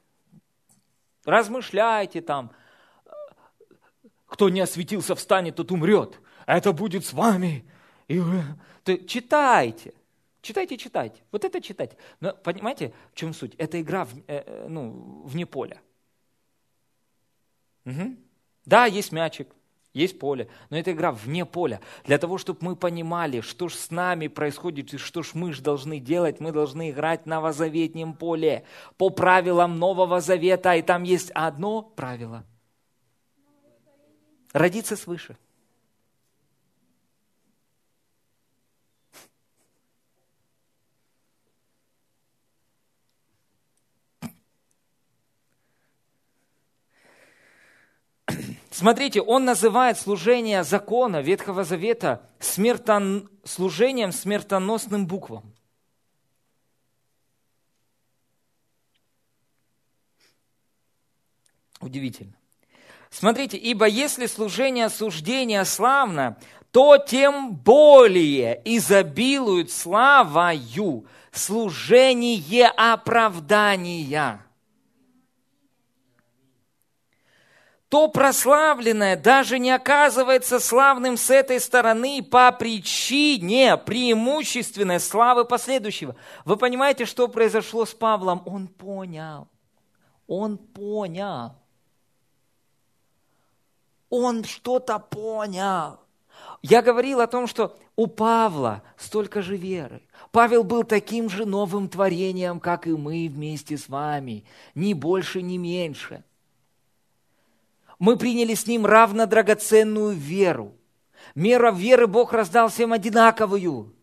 [1.24, 2.53] Размышляйте там.
[4.26, 6.20] Кто не осветился, встанет, тот умрет.
[6.47, 7.64] Это будет с вами.
[8.09, 8.42] И вы...
[9.07, 9.94] Читайте.
[10.42, 11.22] Читайте, читайте.
[11.32, 11.96] Вот это читайте.
[12.20, 13.55] Но понимаете, в чем суть?
[13.57, 15.80] Это игра в, э, э, ну, вне поля.
[17.86, 18.16] Угу.
[18.66, 19.48] Да, есть мячик,
[19.94, 21.80] есть поле, но это игра вне поля.
[22.05, 25.61] Для того, чтобы мы понимали, что ж с нами происходит и что ж мы ж
[25.61, 28.64] должны делать, мы должны играть на новозаветнем поле
[28.98, 30.74] по правилам Нового Завета.
[30.74, 32.44] И там есть одно правило.
[34.52, 35.36] Родиться свыше.
[48.75, 53.31] Смотрите, он называет служение закона Ветхого Завета смертон...
[53.45, 55.55] служением смертоносным буквам.
[61.81, 62.35] Удивительно.
[63.11, 66.37] Смотрите, ибо если служение осуждения славно,
[66.72, 74.45] то тем более изобилует славою служение оправдания.
[77.95, 86.16] То прославленное даже не оказывается славным с этой стороны по причине преимущественной славы последующего.
[86.45, 88.42] Вы понимаете, что произошло с Павлом?
[88.47, 89.47] Он понял.
[90.26, 91.53] Он понял.
[94.11, 96.01] Он что-то понял.
[96.62, 100.03] Я говорил о том, что у Павла столько же веры.
[100.32, 104.45] Павел был таким же новым творением, как и мы вместе с вами.
[104.74, 106.24] Ни больше, ни меньше–
[108.05, 110.76] мы приняли с ним равно драгоценную веру.
[111.34, 113.94] Мера веры Бог раздал всем одинаковую.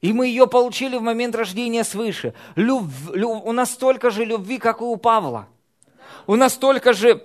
[0.00, 2.34] И мы ее получили в момент рождения свыше.
[2.54, 5.48] Люб, люб, у нас столько же любви, как и у Павла.
[6.28, 7.20] У нас столько же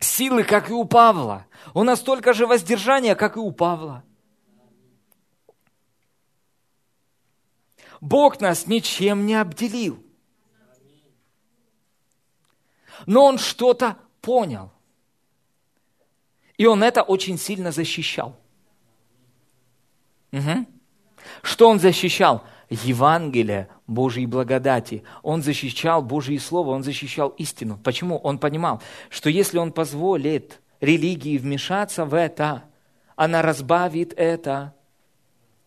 [0.00, 1.46] силы, как и у Павла.
[1.72, 4.02] У нас столько же воздержания, как и у Павла.
[8.00, 10.02] Бог нас ничем не обделил.
[13.06, 14.70] Но Он что-то понял.
[16.56, 18.36] И он это очень сильно защищал.
[20.32, 20.66] Угу.
[21.42, 22.44] Что он защищал?
[22.70, 25.02] Евангелие Божьей благодати.
[25.22, 27.78] Он защищал Божье Слово, он защищал истину.
[27.82, 28.16] Почему?
[28.16, 32.64] Он понимал, что если он позволит религии вмешаться в это,
[33.14, 34.74] она разбавит это,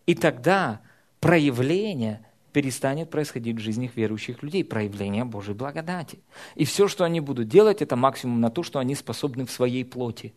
[0.08, 0.82] и тогда
[1.20, 2.26] проявление
[2.56, 6.20] перестанет происходить в жизнях верующих людей, проявление Божьей благодати.
[6.56, 9.84] И все, что они будут делать, это максимум на то, что они способны в своей
[9.84, 10.34] плоти.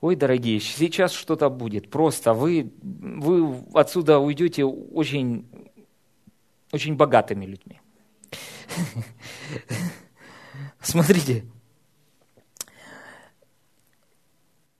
[0.00, 1.90] Ой, дорогие, сейчас что-то будет.
[1.90, 5.44] Просто вы, вы отсюда уйдете очень,
[6.70, 7.80] очень богатыми людьми.
[10.80, 11.44] Смотрите.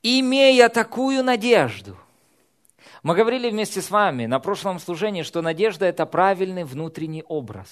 [0.05, 1.97] Имея такую надежду–
[3.09, 7.71] мы говорили вместе с вами на прошлом служении, что надежда– это правильный внутренний образ.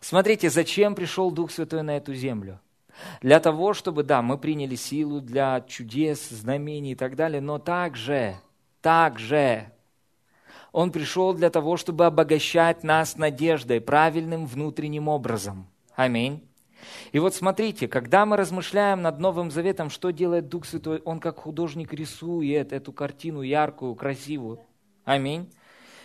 [0.00, 2.58] Смотрите, зачем пришел Дух Святой на эту землю?
[3.20, 8.36] Для того, чтобы, да, мы приняли силу для чудес, знамений и так далее, но также,
[8.80, 9.70] также
[10.72, 15.66] Он пришел для того, чтобы обогащать нас надеждой, правильным внутренним образом.
[15.94, 16.42] Аминь.
[17.12, 21.00] И вот смотрите, когда мы размышляем над Новым Заветом, что делает Дух Святой?
[21.04, 24.60] Он как художник рисует эту картину яркую, красивую.
[25.04, 25.48] Аминь.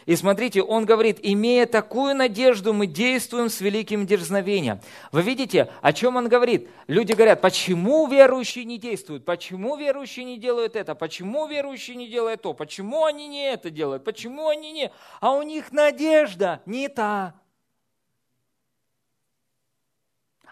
[0.07, 4.79] И смотрите, он говорит, имея такую надежду, мы действуем с великим дерзновением.
[5.11, 6.69] Вы видите, о чем он говорит?
[6.87, 9.25] Люди говорят, почему верующие не действуют?
[9.25, 10.95] Почему верующие не делают это?
[10.95, 12.53] Почему верующие не делают то?
[12.53, 14.05] Почему они не это делают?
[14.05, 14.91] Почему они не...
[15.19, 17.35] А у них надежда не та.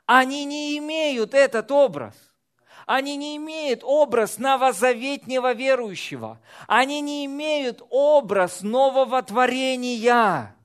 [0.06, 2.14] Они не имеют этот образ.
[2.86, 6.40] Они не имеют образ новозаветнего верующего.
[6.68, 10.56] Они не имеют образ нового творения.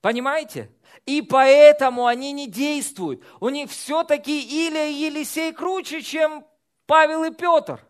[0.00, 0.70] Понимаете?
[1.04, 3.24] И поэтому они не действуют.
[3.40, 6.46] У них все-таки Илия и Елисей круче, чем
[6.86, 7.84] Павел и Петр.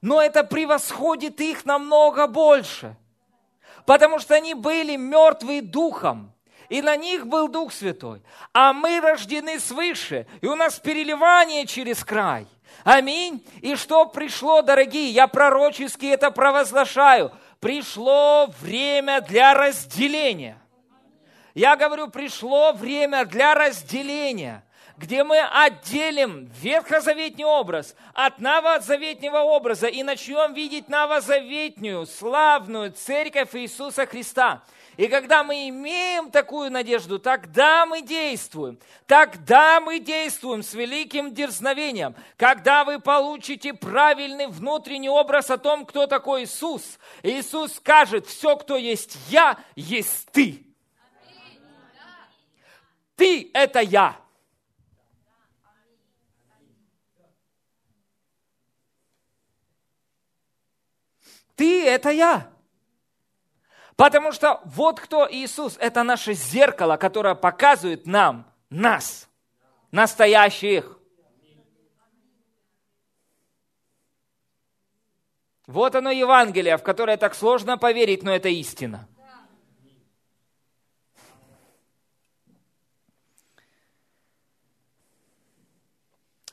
[0.00, 2.96] Но это превосходит их намного больше–
[3.88, 6.34] потому что они были мертвые духом,
[6.68, 8.22] и на них был Дух Святой.
[8.52, 12.46] А мы рождены свыше, и у нас переливание через край.
[12.84, 13.44] Аминь.
[13.60, 17.32] И что пришло, дорогие, я пророчески это провозглашаю.
[17.60, 20.58] Пришло время для разделения.
[21.54, 24.62] Я говорю, пришло время для разделения
[24.98, 34.06] где мы отделим ветхозаветний образ от новозаветнего образа и начнем видеть новозаветнюю, славную церковь Иисуса
[34.06, 34.62] Христа.
[34.98, 38.80] И когда мы имеем такую надежду, тогда мы действуем.
[39.06, 42.16] Тогда мы действуем с великим дерзновением.
[42.36, 48.76] Когда вы получите правильный внутренний образ о том, кто такой Иисус, Иисус скажет, все, кто
[48.76, 50.66] есть я, есть ты.
[53.14, 54.20] Ты– это я.
[61.54, 62.57] Ты– это я.
[63.98, 69.28] Потому что вот кто Иисус, это наше зеркало, которое показывает нам нас,
[69.90, 71.00] настоящих.
[75.66, 79.08] Вот оно Евангелие, в которое так сложно поверить, но это истина.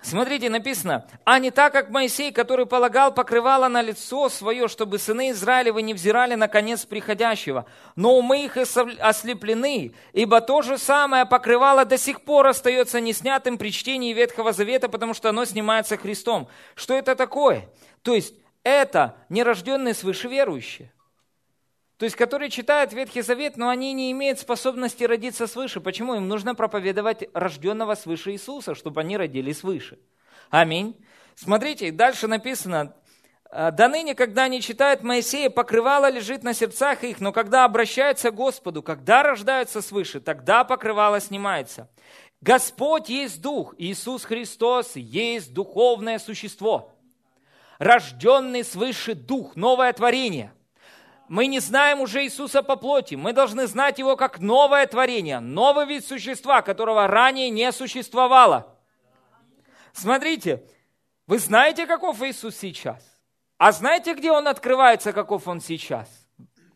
[0.06, 5.32] Смотрите, написано, а не так, как Моисей, который полагал покрывало на лицо свое, чтобы сыны
[5.32, 7.66] Израилевы не взирали на конец приходящего.
[7.96, 13.72] Но умы их ослеплены, ибо то же самое покрывало до сих пор остается неснятым при
[13.72, 16.50] чтении Ветхого Завета, потому что оно снимается Христом.
[16.76, 17.68] Что это такое?
[18.04, 20.92] То есть, это нерожденные свыше верующие.
[21.98, 25.80] То есть, которые читают Ветхий Завет, но они не имеют способности родиться свыше.
[25.80, 26.16] Почему?
[26.16, 29.98] Им нужно проповедовать рожденного свыше Иисуса, чтобы они родились свыше.
[30.50, 30.98] Аминь.
[31.36, 32.94] Смотрите, дальше написано,
[33.50, 38.32] «А, до ныне, когда они читают Моисея, покрывало лежит на сердцах их, но когда обращаются
[38.32, 41.90] к Господу, когда рождаются свыше, тогда покрывало снимается.
[42.42, 46.94] Господь есть Дух, Иисус Христос есть духовное существо,
[47.80, 50.52] рожденный свыше Дух, новое творение–
[51.28, 53.16] мы не знаем уже Иисуса по плоти.
[53.16, 58.78] Мы должны знать Его как новое творение, новый вид существа, которого ранее не существовало.
[59.94, 60.64] Смотрите,
[61.26, 63.04] вы знаете, каков Иисус сейчас?
[63.58, 66.08] А знаете, где Он открывается, каков Он сейчас?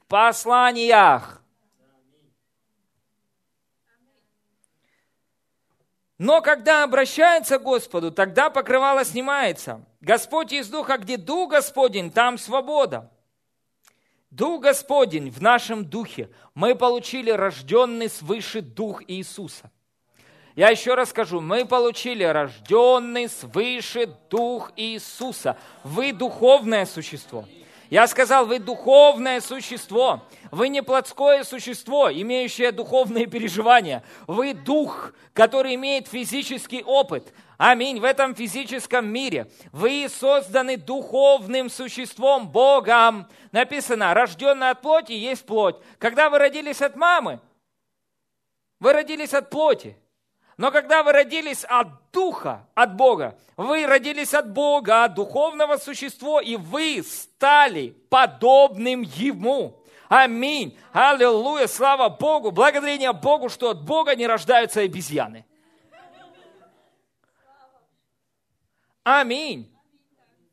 [0.02, 1.44] В посланиях.
[6.18, 9.86] Но когда обращается к Господу, тогда покрывало снимается.
[10.02, 13.10] Господь из Духа, где Дух Господень, там свобода.
[14.32, 16.30] Дух Господень в нашем духе.
[16.54, 19.72] Мы получили рожденный свыше Дух Иисуса.
[20.56, 25.58] Я еще раз скажу, мы получили рожденный свыше Дух Иисуса.
[25.84, 27.46] Вы духовное существо.
[27.90, 30.22] Я сказал, вы духовное существо.
[30.52, 34.04] Вы не плотское существо, имеющее духовные переживания.
[34.28, 37.34] Вы дух, который имеет физический опыт.
[37.60, 38.00] Аминь.
[38.00, 43.28] В этом физическом мире вы созданы духовным существом, Богом.
[43.52, 45.76] Написано, рожденный от плоти есть плоть.
[45.98, 47.42] Когда вы родились от мамы,
[48.80, 49.98] вы родились от плоти.
[50.56, 56.42] Но когда вы родились от Духа, от Бога, вы родились от Бога, от духовного существа,
[56.42, 59.84] и вы стали подобным Ему.
[60.08, 60.78] Аминь.
[60.94, 61.68] Аллилуйя.
[61.68, 62.52] Слава Богу.
[62.52, 65.46] Благодарение Богу, что от Бога не рождаются обезьяны.
[69.12, 69.76] Аминь.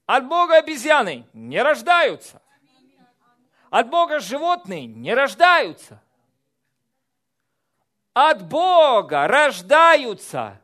[0.06, 2.40] От Бога обезьяны не рождаются.
[3.68, 6.02] От Бога животные не рождаются.
[8.14, 10.58] От Бога рождаются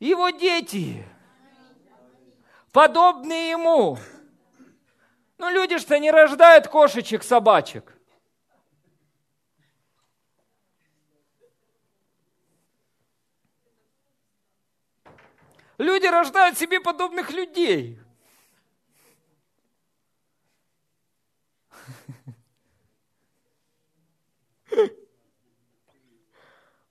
[0.00, 1.06] Его дети,
[2.72, 3.98] подобные Ему.
[5.36, 7.95] Ну, люди что не рождают кошечек, собачек.
[15.78, 17.98] Люди рождают себе подобных людей.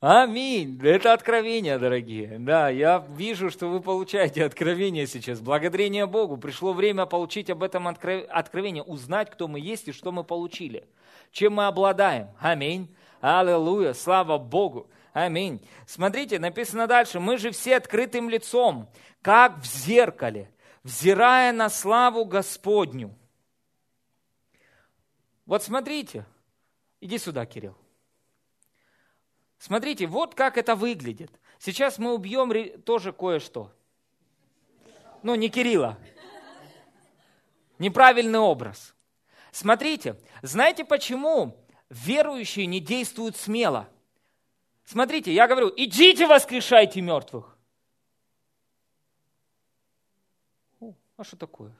[0.07, 0.79] Аминь.
[0.83, 2.37] Это откровение, дорогие.
[2.37, 5.39] Да, я вижу, что вы получаете откровение сейчас.
[5.39, 6.37] Благодарение Богу.
[6.37, 10.87] Пришло время получить об этом откровение, узнать, кто мы есть и что мы получили.
[11.31, 12.27] Чем мы обладаем.
[12.39, 12.95] Аминь.
[13.19, 13.93] Аллилуйя.
[13.93, 14.87] Слава Богу.
[15.15, 15.65] Аминь.
[15.87, 17.21] Смотрите, написано дальше.
[17.21, 18.91] Мы же все открытым лицом,
[19.21, 20.51] как в зеркале,
[20.83, 23.17] взирая на славу Господню.
[25.45, 26.25] Вот смотрите.
[26.99, 27.77] Иди сюда, Кирилл.
[29.57, 31.31] Смотрите, вот как это выглядит.
[31.59, 33.71] Сейчас мы убьем тоже кое-что.
[35.23, 35.97] Ну, не Кирилла.
[37.79, 38.93] Неправильный образ.
[39.53, 41.55] Смотрите, знаете почему
[41.89, 43.87] верующие не действуют смело?
[44.85, 47.57] Смотрите, я говорю, идите воскрешайте мертвых.
[50.79, 51.75] О, а что такое?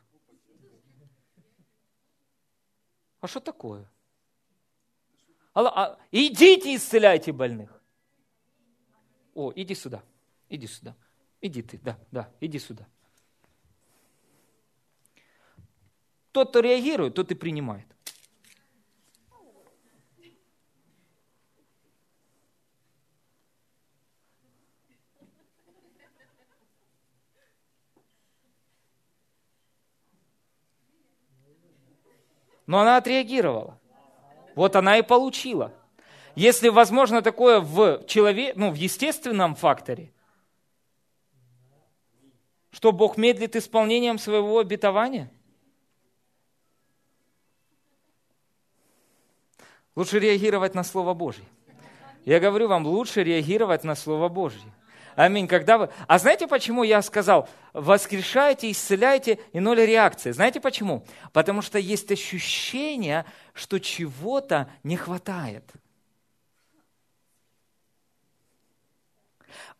[3.21, 3.89] А что такое?
[5.53, 7.81] А, идите исцеляйте больных.
[9.35, 10.03] О, иди сюда,
[10.49, 10.95] иди сюда.
[11.41, 12.87] Иди ты, да, да, иди сюда.
[16.31, 17.94] Тот, кто реагирует, тот и принимает.
[32.67, 33.79] Но она отреагировала.
[34.55, 35.73] Вот она и получила.
[36.35, 40.11] Если возможно такое в, человек, ну, в естественном факторе,
[42.71, 45.31] что Бог медлит исполнением своего обетования?
[49.95, 51.45] Лучше реагировать на Слово Божье.
[52.25, 54.73] Я говорю вам, лучше реагировать на Слово Божье.
[55.15, 55.47] Аминь.
[55.47, 55.89] Когда вы...
[56.07, 60.31] А знаете, почему я сказал, воскрешайте, исцеляйте и ноль реакции?
[60.31, 61.05] Знаете почему?
[61.31, 65.71] Потому что есть ощущение, что чего-то не хватает.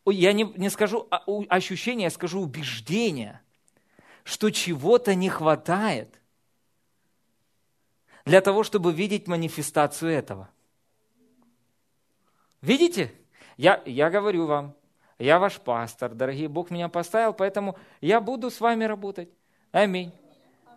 [0.05, 3.41] Я не, не скажу а, ощущение, я скажу убеждение,
[4.23, 6.21] что чего-то не хватает
[8.23, 10.49] для того, чтобы видеть манифестацию этого.
[12.61, 13.11] Видите?
[13.57, 14.75] Я, я говорю вам,
[15.17, 19.29] я ваш пастор, дорогие, Бог меня поставил, поэтому я буду с вами работать.
[19.71, 20.11] Аминь.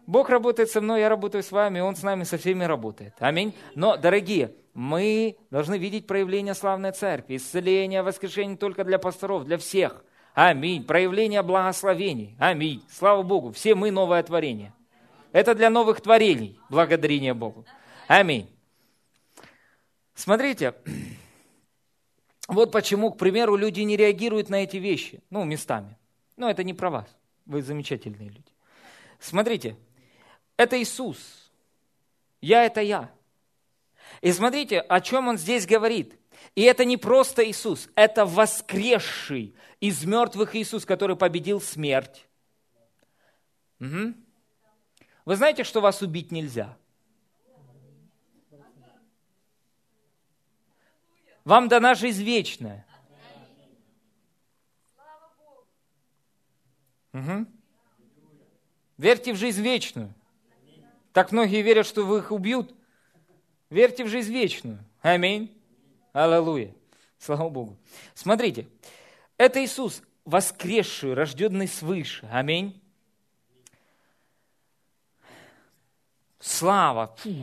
[0.07, 3.15] Бог работает со мной, я работаю с вами, Он с нами со всеми работает.
[3.19, 3.55] Аминь.
[3.75, 10.05] Но, дорогие, мы должны видеть проявление славной церкви, исцеление, воскрешение только для пасторов, для всех.
[10.35, 10.85] Аминь.
[10.85, 12.37] Проявление благословений.
[12.39, 12.83] Аминь.
[12.89, 13.53] Слава Богу.
[13.53, 14.73] Все мы новое творение.
[15.33, 16.59] Это для новых творений.
[16.71, 17.67] Благодарение Богу.
[18.07, 18.49] Аминь.
[20.15, 20.75] Смотрите,
[22.49, 25.97] вот почему, к примеру, люди не реагируют на эти вещи, ну, местами.
[26.37, 27.07] Но это не про вас,
[27.47, 28.53] вы замечательные люди.
[29.21, 29.77] Смотрите,
[30.57, 31.19] это Иисус.
[32.41, 33.11] Я– это я.
[34.23, 36.15] И смотрите, о чем он здесь говорит.
[36.55, 42.27] И это не просто Иисус, это воскресший из мертвых Иисус, который победил смерть.
[43.81, 44.15] Угу.
[45.25, 46.77] Вы знаете, что вас убить нельзя–
[51.49, 52.85] Вам дана жизнь вечная.
[57.15, 57.47] Угу.
[58.99, 60.13] Верьте в жизнь вечную.
[61.15, 62.75] Так многие верят, что вы их убьют.
[63.71, 64.79] Верьте в жизнь вечную.
[65.01, 65.59] Аминь.
[66.13, 66.75] Аллилуйя.
[67.19, 67.79] Слава Богу.
[68.13, 68.69] Смотрите,
[69.39, 72.29] это Иисус, воскресший, рожденный свыше.
[72.31, 72.79] Аминь.
[76.41, 77.17] Слава.
[77.17, 77.35] Фу.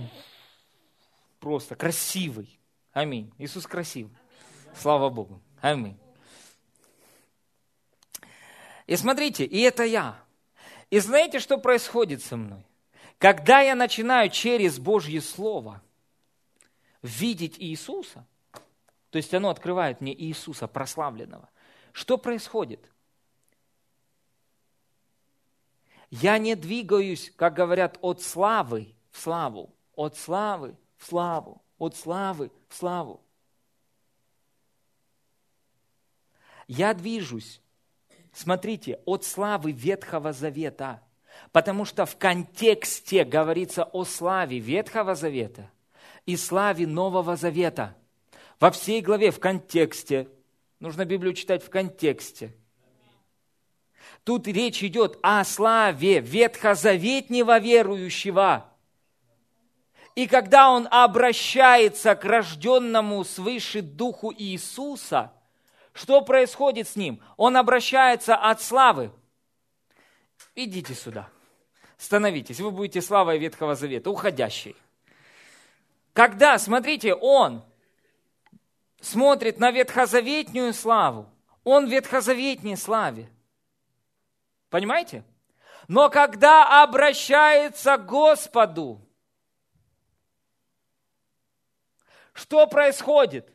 [1.40, 2.55] Просто красивый.
[2.96, 3.30] Аминь.
[3.38, 4.08] Иисус красив.
[4.74, 5.42] Слава Богу.
[5.60, 6.00] Аминь.
[8.88, 10.18] И смотрите, и это я.
[10.90, 12.66] И знаете, что происходит со мной?
[13.18, 15.84] Когда я начинаю через Божье Слово
[17.02, 18.26] видеть Иисуса,
[19.10, 21.50] то есть оно открывает мне Иисуса прославленного,
[21.92, 22.90] что происходит?
[26.10, 32.52] Я не двигаюсь, как говорят, от славы в славу, от славы в славу от славы
[32.76, 33.22] славу.
[36.68, 37.62] Я движусь,
[38.34, 41.02] смотрите, от славы Ветхого Завета,
[41.52, 45.70] потому что в контексте говорится о славе Ветхого Завета
[46.26, 47.96] и славе Нового Завета.
[48.60, 50.28] Во всей главе в контексте.
[50.80, 52.56] Нужно Библию читать в контексте.
[54.24, 58.72] Тут речь идет о славе ветхозаветнего верующего–
[60.16, 65.34] и когда он обращается к рожденному свыше Духу Иисуса,
[65.94, 67.22] что происходит с ним?
[67.36, 69.12] Он обращается от славы.
[70.56, 71.30] Идите сюда.
[71.98, 72.62] Становитесь.
[72.62, 74.76] Вы будете славой Ветхого Завета, уходящей.
[76.14, 77.64] Когда, смотрите, он
[79.02, 81.30] смотрит на ветхозаветную славу,
[81.66, 83.30] он в ветхозаветней славе.
[84.70, 85.26] Понимаете?
[85.90, 89.05] Но когда обращается к Господу,
[92.36, 93.50] Что происходит?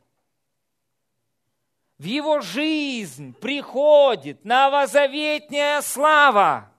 [1.98, 6.72] В его жизнь приходит новозаветняя слава.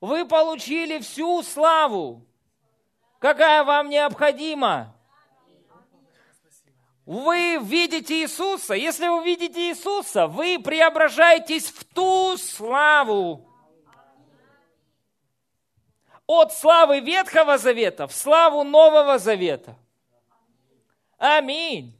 [0.00, 2.26] Вы получили всю славу,
[3.20, 4.96] какая вам необходима.
[7.06, 8.74] Вы видите Иисуса.
[8.74, 13.46] Если вы видите Иисуса, вы преображаетесь в ту славу.
[16.26, 19.76] от славы Ветхого Завета в славу Нового Завета.
[21.20, 21.94] Аминь.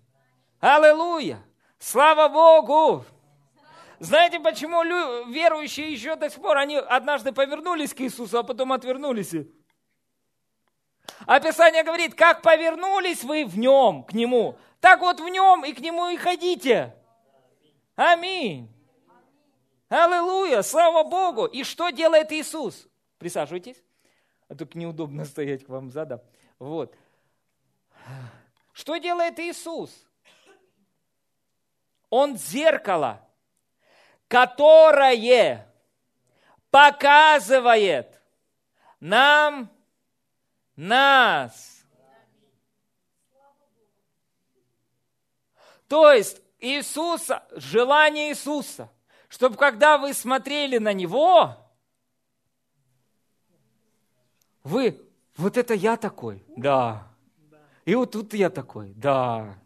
[0.61, 1.45] Аллилуйя.
[1.79, 3.05] Слава Богу.
[3.99, 4.83] Знаете, почему
[5.31, 9.35] верующие еще до сих пор, они однажды повернулись к Иисусу, а потом отвернулись.
[11.27, 15.75] А Писание говорит, как повернулись вы в нем, к Нему, так вот в нем и
[15.75, 16.95] к Нему и ходите.
[17.97, 18.75] Аминь.
[19.91, 21.45] Аллилуйя, слава Богу.
[21.45, 22.89] И что делает Иисус?
[23.19, 23.83] Присаживайтесь.
[24.49, 26.23] А только неудобно стоять к вам задом.
[26.59, 26.97] Вот.
[28.81, 29.91] Что делает Иисус?
[32.09, 33.21] Он зеркало,
[34.27, 35.71] которое
[36.71, 38.19] показывает
[38.99, 39.71] нам
[40.77, 41.85] нас.
[45.87, 48.91] То есть Иисуса, желание Иисуса,
[49.29, 51.55] чтобы когда вы смотрели на Него,
[54.65, 55.07] вы,
[55.37, 57.10] вот это я такой, да.
[57.85, 59.59] И вот тут я такой, да.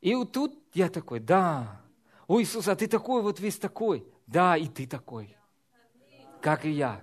[0.00, 1.80] И вот тут я такой, да.
[2.26, 4.06] О, Иисус, а ты такой вот весь такой.
[4.26, 5.36] Да, и ты такой,
[6.40, 7.02] как и я.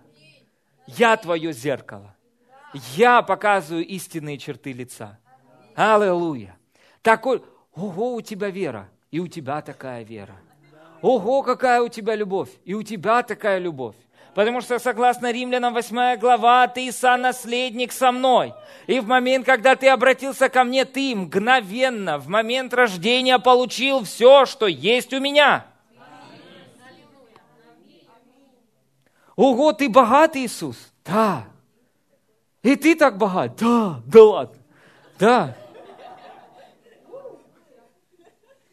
[0.88, 2.16] Я твое зеркало.
[2.96, 5.20] Я показываю истинные черты лица.
[5.76, 6.58] Аллилуйя.
[7.02, 7.44] Такой,
[7.74, 10.36] ого, у тебя вера, и у тебя такая вера.
[11.02, 13.96] Ого, какая у тебя любовь, и у тебя такая любовь.
[14.34, 18.54] Потому что, согласно Римлянам 8 глава, ты наследник со мной.
[18.88, 24.46] И в момент, когда ты обратился ко мне, ты мгновенно, в момент рождения получил все,
[24.46, 25.66] что есть у меня.
[29.36, 30.78] Ого, ты богатый, Иисус?
[31.04, 31.46] Да.
[32.64, 33.56] И ты так богат?
[33.58, 34.58] Да, да ладно.
[35.20, 35.58] Да.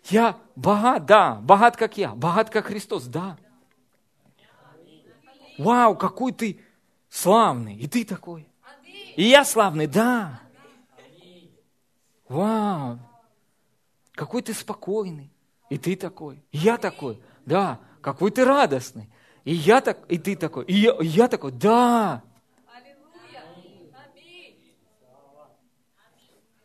[0.05, 3.37] Я богат, да, богат как я, богат как Христос, да.
[5.59, 6.61] Вау, какой ты
[7.09, 8.47] славный, и ты такой.
[9.17, 10.41] И я славный, да.
[12.29, 12.99] Вау,
[14.13, 15.31] какой ты спокойный,
[15.71, 19.09] и ты такой, и я такой, да, какой ты радостный,
[19.45, 22.23] и я так, и ты такой, и я, и я такой, да.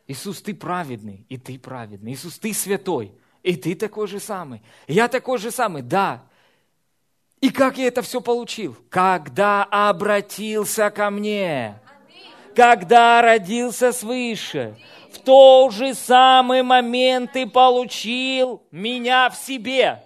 [0.06, 2.12] Иисус, ты праведный, и ты праведный.
[2.12, 4.62] Иисус, ты святой, и ты такой же самый.
[4.86, 6.26] Я такой же самый, да.
[7.44, 8.74] И как я это все получил?
[8.88, 11.78] Когда обратился ко мне.
[12.56, 14.78] Когда родился свыше.
[15.12, 20.02] В тот же самый момент ты получил меня в себе.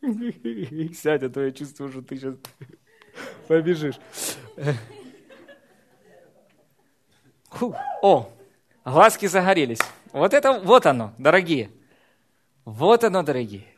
[0.94, 2.36] Сядь, а то я чувствую, что ты сейчас
[3.46, 3.96] побежишь.
[8.00, 8.30] О,
[8.86, 9.80] глазки загорелись.
[10.12, 11.70] Вот это, вот оно, дорогие.
[12.64, 13.73] Вот оно, дорогие.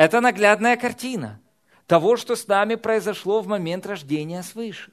[0.00, 1.42] Это наглядная картина
[1.86, 4.90] того, что с нами произошло в момент рождения свыше.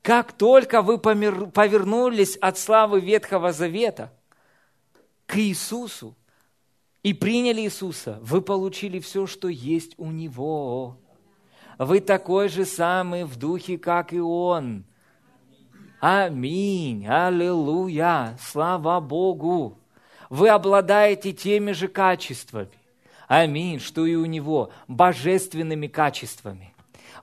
[0.00, 4.10] Как только вы повернулись от славы Ветхого Завета
[5.26, 6.16] к Иисусу,
[7.02, 10.96] и приняли Иисуса, вы получили все, что есть у Него.
[11.80, 14.84] Вы такой же самый в духе, как и Он.
[15.98, 17.06] Аминь.
[17.08, 18.36] Аллилуйя.
[18.38, 19.78] Слава Богу.
[20.28, 22.68] Вы обладаете теми же качествами.
[23.28, 24.70] Аминь, что и у Него.
[24.88, 26.74] Божественными качествами.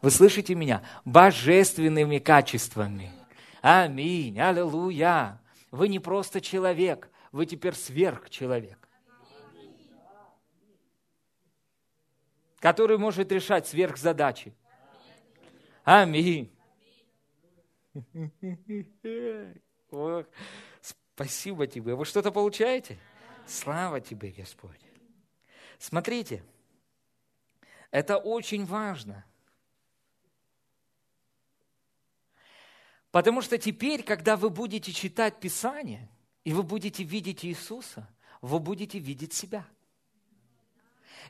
[0.01, 0.81] Вы слышите меня?
[1.05, 3.11] Божественными качествами.
[3.61, 4.39] Аминь.
[4.39, 5.39] Аллилуйя.
[5.69, 8.76] Вы не просто человек, вы теперь сверхчеловек.
[12.59, 14.53] Который может решать сверхзадачи.
[15.83, 16.51] Аминь.
[19.91, 20.25] Ох,
[20.81, 21.95] спасибо тебе.
[21.95, 22.97] Вы что-то получаете?
[23.45, 24.79] Слава тебе, Господь.
[25.79, 26.43] Смотрите,
[27.91, 29.23] это очень важно.
[33.11, 36.09] Потому что теперь, когда вы будете читать Писание,
[36.43, 38.07] и вы будете видеть Иисуса,
[38.41, 39.65] вы будете видеть себя–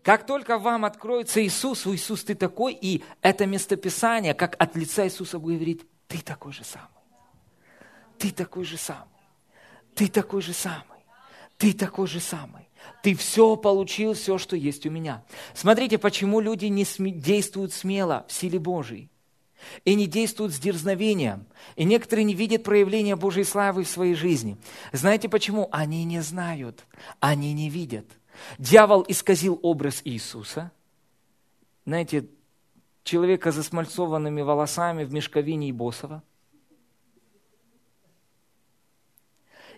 [0.04, 5.06] как только вам откроется Иисус, у Иисус ты такой, и это местописание, как от лица
[5.06, 6.88] Иисуса будет говорить, ты такой же самый.
[8.18, 9.08] Ты такой же самый.
[9.96, 10.84] Ты такой же самый.
[11.58, 12.68] Ты такой же самый.
[13.04, 15.24] Ты все получил, все, что есть у меня.
[15.54, 19.10] Смотрите, почему люди не действуют смело в силе Божией
[19.86, 21.46] и не действуют с дерзновением.
[21.76, 24.58] И некоторые не видят проявления Божьей славы в своей жизни.
[24.92, 25.68] Знаете почему?
[25.72, 26.86] Они не знают,
[27.20, 28.06] они не видят.
[28.58, 30.72] Дьявол исказил образ Иисуса.
[31.86, 32.28] Знаете,
[33.04, 36.24] человека за смальцованными волосами в мешковине и босова.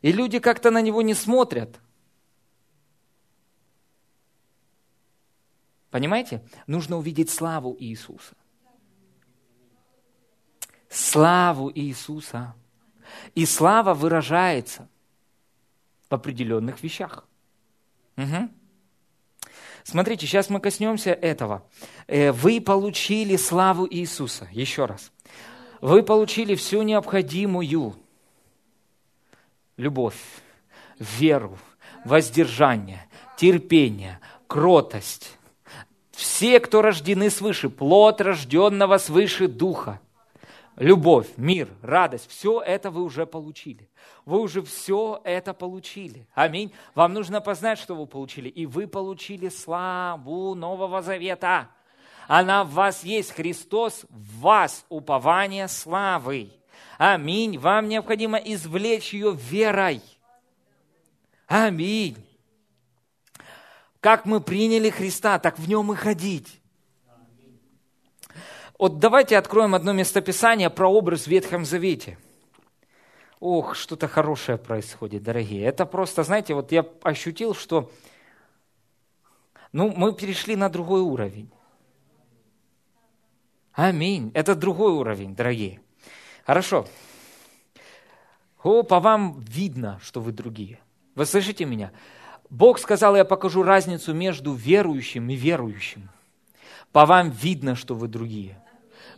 [0.02, 1.80] И люди как-то на него не смотрят.
[5.92, 6.44] Понимаете?
[6.68, 8.36] Нужно увидеть славу Иисуса.
[10.90, 12.56] Славу Иисуса.
[13.36, 14.88] И слава выражается
[16.10, 17.29] в определенных вещах.
[18.20, 18.50] Угу.
[19.84, 21.64] Смотрите, сейчас мы коснемся этого.
[22.08, 24.48] Э, вы получили славу Иисуса.
[24.52, 25.12] Еще раз.
[25.80, 27.96] Вы получили всю необходимую
[29.78, 30.18] любовь,
[31.00, 31.58] веру,
[32.04, 33.08] воздержание,
[33.38, 35.38] терпение, кротость.
[36.12, 40.02] Все, кто рождены свыше, плод рожденного свыше духа.
[40.76, 43.89] Любовь, мир, радость, все это вы уже получили.
[44.30, 46.28] Вы уже все это получили.
[46.36, 46.72] Аминь.
[46.94, 48.48] Вам нужно познать, что вы получили.
[48.48, 51.70] И вы получили славу Нового Завета.
[52.28, 53.32] Она в вас есть.
[53.32, 54.86] Христос в вас.
[54.88, 56.52] Упование славы.
[57.00, 57.58] Аминь.
[57.58, 60.00] Вам необходимо извлечь ее верой.
[61.48, 62.16] Аминь.
[64.02, 66.62] Как мы приняли Христа, так в нем и ходить.
[68.78, 72.20] Вот давайте откроем одно местописание про образ в Ветхом Завете.
[73.40, 75.64] Ох, что-то хорошее происходит, дорогие.
[75.64, 77.90] Это просто, знаете, вот я ощутил, что
[79.72, 81.50] ну, мы перешли на другой уровень.
[83.74, 84.32] Аминь.
[84.34, 85.80] Это другой уровень, дорогие.
[86.46, 86.86] Хорошо.
[88.62, 90.80] О, по вам видно, что вы другие.
[91.16, 91.92] Вы слышите меня?
[92.50, 96.10] Бог сказал, я покажу разницу между верующим и верующим.
[96.92, 98.62] По вам видно, что вы другие.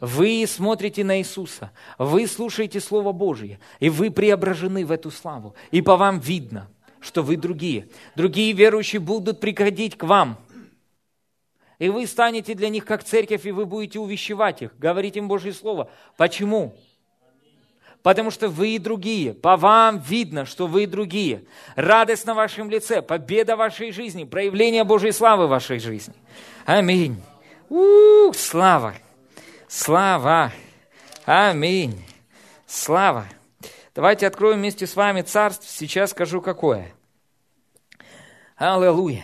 [0.01, 5.53] Вы смотрите на Иисуса, вы слушаете Слово Божие, и вы преображены в эту славу.
[5.69, 6.67] И по вам видно,
[6.99, 7.87] что вы другие.
[8.15, 10.37] Другие верующие будут приходить к вам.
[11.77, 15.53] И вы станете для них как церковь, и вы будете увещевать их, говорить им Божье
[15.53, 15.89] Слово.
[16.17, 16.75] Почему?
[18.01, 19.35] потому что вы другие.
[19.35, 21.43] По вам видно, что вы другие.
[21.75, 26.15] Радость на вашем лице, победа в вашей жизни, проявление Божьей славы в вашей жизни.
[26.65, 27.21] Аминь.
[27.69, 28.95] У, слава!
[29.73, 30.51] Слава!
[31.23, 32.05] Аминь!
[32.67, 33.25] Слава!
[33.95, 35.65] Давайте откроем вместе с вами царство.
[35.65, 36.93] Сейчас скажу, какое.
[38.57, 39.23] Аллилуйя!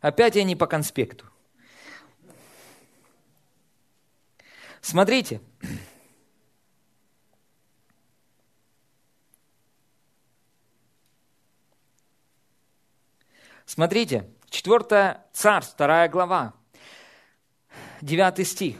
[0.00, 1.26] Опять я не по конспекту.
[4.80, 5.40] Смотрите.
[13.64, 16.54] Смотрите, 4 царств, 2 глава,
[18.00, 18.76] 9 стих.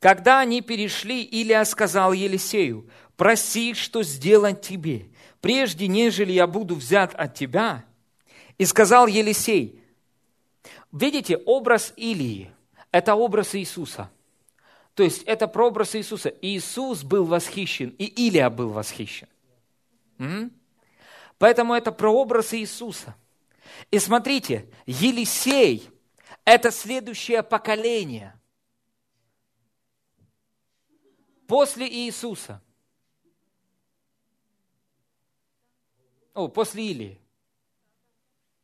[0.00, 5.06] Когда они перешли, Илия сказал Елисею, проси, что сделать тебе,
[5.40, 7.84] прежде нежели я буду взят от тебя.
[8.58, 9.82] И сказал Елисей,
[10.92, 12.50] видите, образ Илии–
[12.92, 14.10] это образ Иисуса–
[14.98, 16.34] то есть это прообраз Иисуса.
[16.42, 19.28] Иисус был восхищен, и Илия был восхищен.
[21.38, 23.14] Поэтому это прообраз Иисуса.
[23.90, 25.90] И смотрите, Елисей–
[26.44, 28.38] это следующее поколение
[31.46, 32.62] после Иисуса.
[36.34, 37.20] О, после Илии.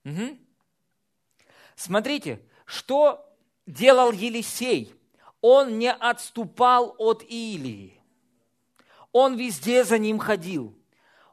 [0.04, 0.38] Угу.
[1.74, 3.26] Смотрите, что
[3.66, 4.94] делал Елисей–
[5.46, 8.00] он не отступал от Илии.
[9.12, 10.74] Он везде за ним ходил.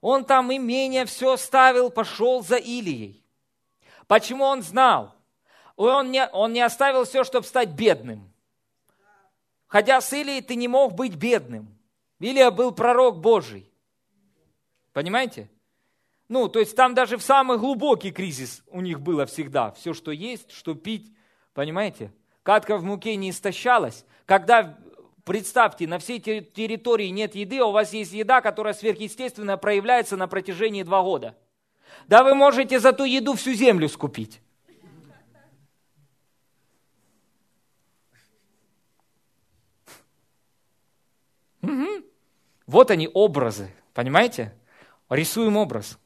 [0.01, 3.20] Он там имение все ставил, пошел за Илией.
[4.11, 5.15] Почему он знал?
[5.77, 8.29] Он не, он не оставил все, чтобы стать бедным.
[9.67, 11.79] Хотя с Илией ты не мог быть бедным.
[12.19, 13.71] Илия был пророк Божий.
[14.91, 15.49] Понимаете?
[16.27, 19.71] Ну, то есть там даже в самый глубокий кризис у них было всегда.
[19.71, 21.15] Все, что есть, что пить.
[21.53, 22.11] Понимаете?
[22.43, 24.03] Катка в муке не истощалась.
[24.25, 24.77] Когда,
[25.23, 30.27] представьте, на всей территории нет еды, а у вас есть еда, которая сверхъестественно проявляется на
[30.27, 31.37] протяжении два года.
[32.07, 34.41] Да вы можете за ту еду всю землю скупить.
[41.61, 41.87] Угу.
[42.67, 44.53] Вот они образы, понимаете?
[45.09, 45.99] Рисуем образ.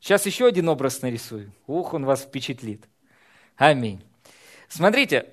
[0.00, 1.52] Сейчас еще один образ нарисую.
[1.66, 2.84] Ух, он вас впечатлит.
[3.56, 4.02] Аминь.
[4.68, 5.30] Смотрите,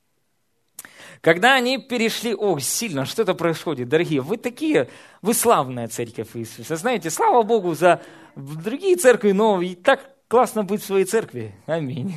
[1.20, 4.88] когда они перешли, ох, сильно что-то происходит, дорогие, вы такие,
[5.20, 6.76] вы славная церковь Иисуса.
[6.76, 8.00] Знаете, слава Богу за
[8.36, 11.54] другие церкви, но и так классно быть в своей церкви.
[11.66, 12.14] Аминь.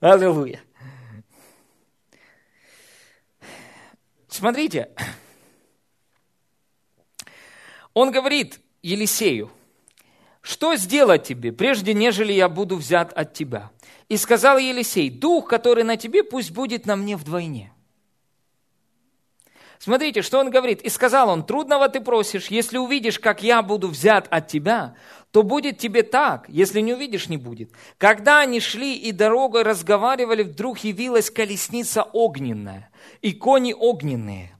[0.00, 0.60] Аллилуйя.
[4.28, 4.90] Смотрите,
[7.94, 9.50] он говорит Елисею,
[10.40, 13.70] что сделать тебе, прежде нежели я буду взят от тебя?
[14.08, 17.73] И сказал Елисей, дух, который на тебе, пусть будет на мне вдвойне.
[19.84, 20.80] Смотрите, что он говорит.
[20.80, 24.96] И сказал он, трудного ты просишь, если увидишь, как я буду взят от тебя,
[25.30, 27.70] то будет тебе так, если не увидишь, не будет.
[27.98, 32.88] Когда они шли и дорогой разговаривали, вдруг явилась колесница огненная
[33.20, 34.58] и кони огненные.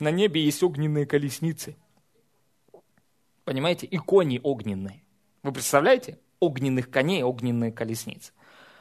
[0.00, 1.76] На небе есть огненные колесницы.
[3.44, 3.86] Понимаете?
[3.86, 5.04] И кони огненные.
[5.44, 6.18] Вы представляете?
[6.40, 8.32] Огненных коней, огненные колесницы.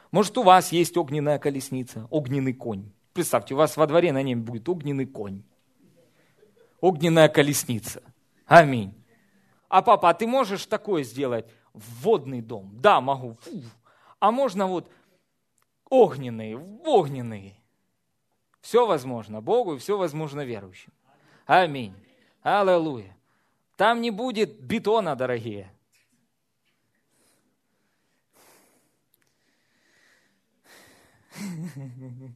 [0.09, 2.91] Может, у вас есть огненная колесница, огненный конь.
[3.13, 5.43] Представьте, у вас во дворе на нем будет огненный конь
[6.81, 8.03] огненная колесница.
[8.45, 8.93] Аминь.
[9.69, 11.45] А папа, а ты можешь такое сделать?
[11.73, 12.69] Водный дом.
[12.73, 13.37] Да, могу.
[13.41, 13.63] Фу.
[14.19, 14.91] А можно вот
[15.89, 17.55] огненные, огненные.
[18.59, 20.91] Все возможно Богу и все возможно верующим.
[21.45, 21.95] Аминь.
[22.41, 23.15] Аллилуйя.
[23.77, 25.71] Там не будет бетона, дорогие.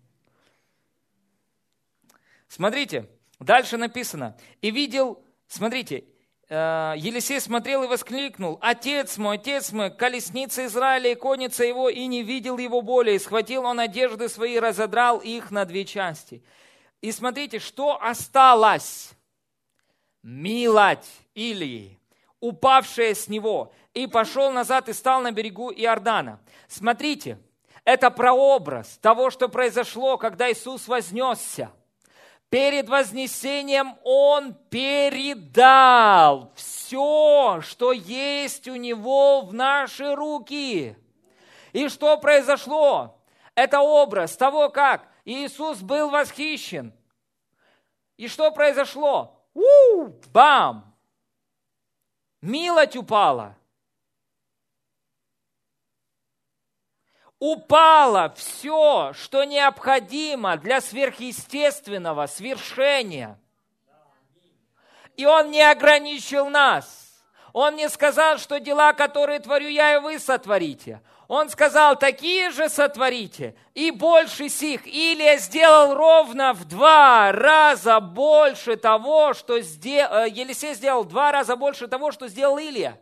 [2.48, 3.10] Смотрите,
[3.46, 4.36] Дальше написано.
[4.62, 6.06] И видел, смотрите,
[6.50, 12.08] э, Елисей смотрел и воскликнул, «Отец мой, отец мой, колесница Израиля и конница его, и
[12.08, 13.18] не видел его более.
[13.18, 16.44] И схватил он одежды свои, разодрал их на две части».
[17.02, 19.12] И смотрите, что осталось?
[20.24, 22.00] Милать Илии,
[22.40, 26.40] упавшая с него, и пошел назад и стал на берегу Иордана.
[26.68, 27.38] Смотрите,
[27.84, 31.72] это прообраз того, что произошло, когда Иисус вознесся–
[32.50, 40.96] перед вознесением Он передал все, что есть у Него в наши руки.
[41.74, 43.20] И что произошло?
[43.56, 46.94] Это образ того, как Иисус был восхищен.
[48.18, 49.42] И что произошло?
[49.54, 50.96] У, бам!
[52.42, 53.58] Милость упала.
[57.40, 63.40] Упало все, что необходимо для сверхъестественного свершения.
[65.18, 67.06] И Он не ограничил нас.
[67.54, 71.02] Он не сказал, что дела, которые творю я, и вы сотворите.
[71.28, 74.86] Он сказал, такие же сотворите, и больше сих.
[74.86, 80.26] Илия сделал ровно в два раза больше того, что сделал...
[80.26, 83.00] Э, Елисей сделал два раза больше того, что сделал Илия.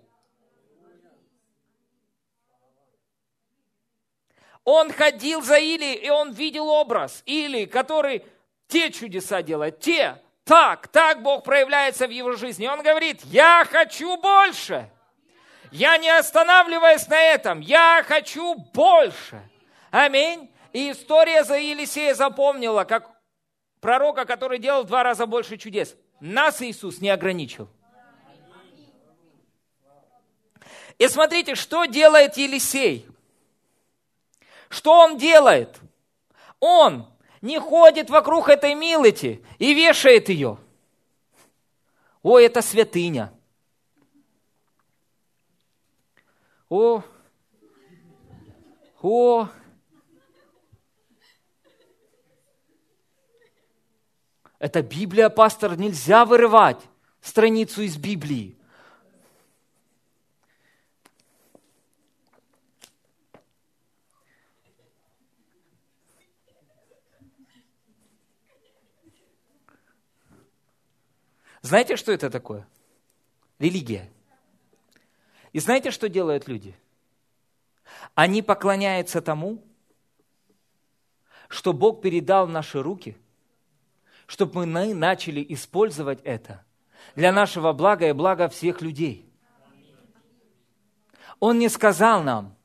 [4.65, 8.23] Он ходил за Или, и он видел образ Или, который
[8.67, 12.67] те чудеса делает, те, так, так Бог проявляется в его жизни.
[12.67, 14.89] Он говорит, я хочу больше.
[15.71, 19.41] Я не останавливаюсь на этом, я хочу больше.
[19.91, 20.51] Аминь.
[20.71, 23.09] И история за Елисея запомнила, как
[23.79, 25.95] пророка, который делал в два раза больше чудес.
[26.19, 27.69] Нас Иисус не ограничил.
[30.97, 33.07] И смотрите, что делает Елисей.
[34.73, 35.79] Что он делает?
[36.59, 37.07] Он
[37.41, 40.57] не ходит вокруг этой милоти и вешает ее.
[42.23, 43.31] О, это святыня.
[46.69, 47.03] О,
[49.03, 49.47] о,
[54.57, 56.81] это Библия, пастор, нельзя вырывать
[57.21, 58.57] страницу из Библии.
[71.63, 72.67] Знаете, что это такое?
[73.57, 74.11] Религия.
[75.53, 76.75] И знаете, что делают люди?
[78.15, 79.63] Они поклоняются тому,
[81.47, 83.15] что Бог передал в наши руки,
[84.27, 86.65] чтобы мы начали использовать это
[87.15, 89.25] для нашего блага и блага всех людей.
[91.39, 92.55] Он не сказал нам,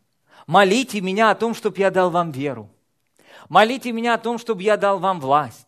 [0.46, 2.68] молите меня о том, чтобы я дал вам веру.
[3.49, 5.68] Молите меня о том, чтобы я дал вам власть.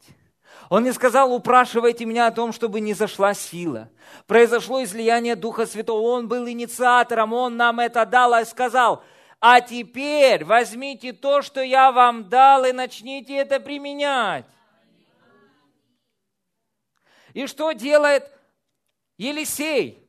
[0.71, 3.91] Он не сказал, упрашивайте меня о том, чтобы не зашла сила.
[4.29, 6.01] Произошло излияние Духа Святого.
[6.13, 9.03] Он был инициатором, Он нам это дал и сказал,
[9.41, 14.47] а теперь возьмите то, что я вам дал, и начните это применять.
[17.35, 18.31] И что делает
[19.19, 20.09] Елисей?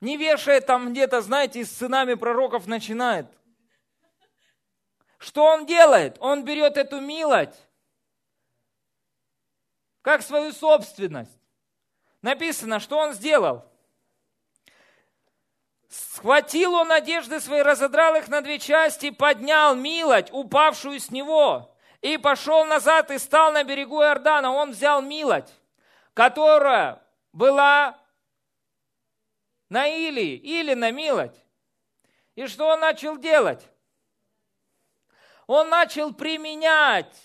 [0.00, 3.26] Не вешает там где-то, знаете, с сынами пророков начинает.
[5.18, 6.16] Что он делает?
[6.20, 7.67] Он берет эту милость
[10.02, 11.38] как свою собственность.
[12.22, 13.64] Написано, что он сделал.
[15.88, 22.18] Схватил он одежды свои, разодрал их на две части, поднял милость, упавшую с него, и
[22.18, 24.52] пошел назад и стал на берегу Иордана.
[24.52, 25.54] Он взял милость,
[26.14, 27.98] которая была
[29.68, 31.44] на Или, или на милость.
[32.34, 33.66] И что он начал делать?
[35.46, 37.16] Он начал применять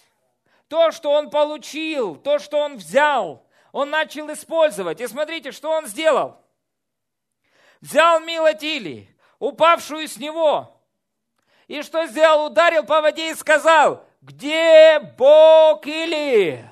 [0.68, 3.46] то, что он получил, то, что он взял.
[3.72, 5.02] Он начал использовать.
[5.02, 6.40] И смотрите, что он сделал.
[7.82, 10.82] Взял милость Или, упавшую с него.
[11.68, 12.46] И что сделал?
[12.46, 16.70] Ударил по воде и сказал, где Бог Или?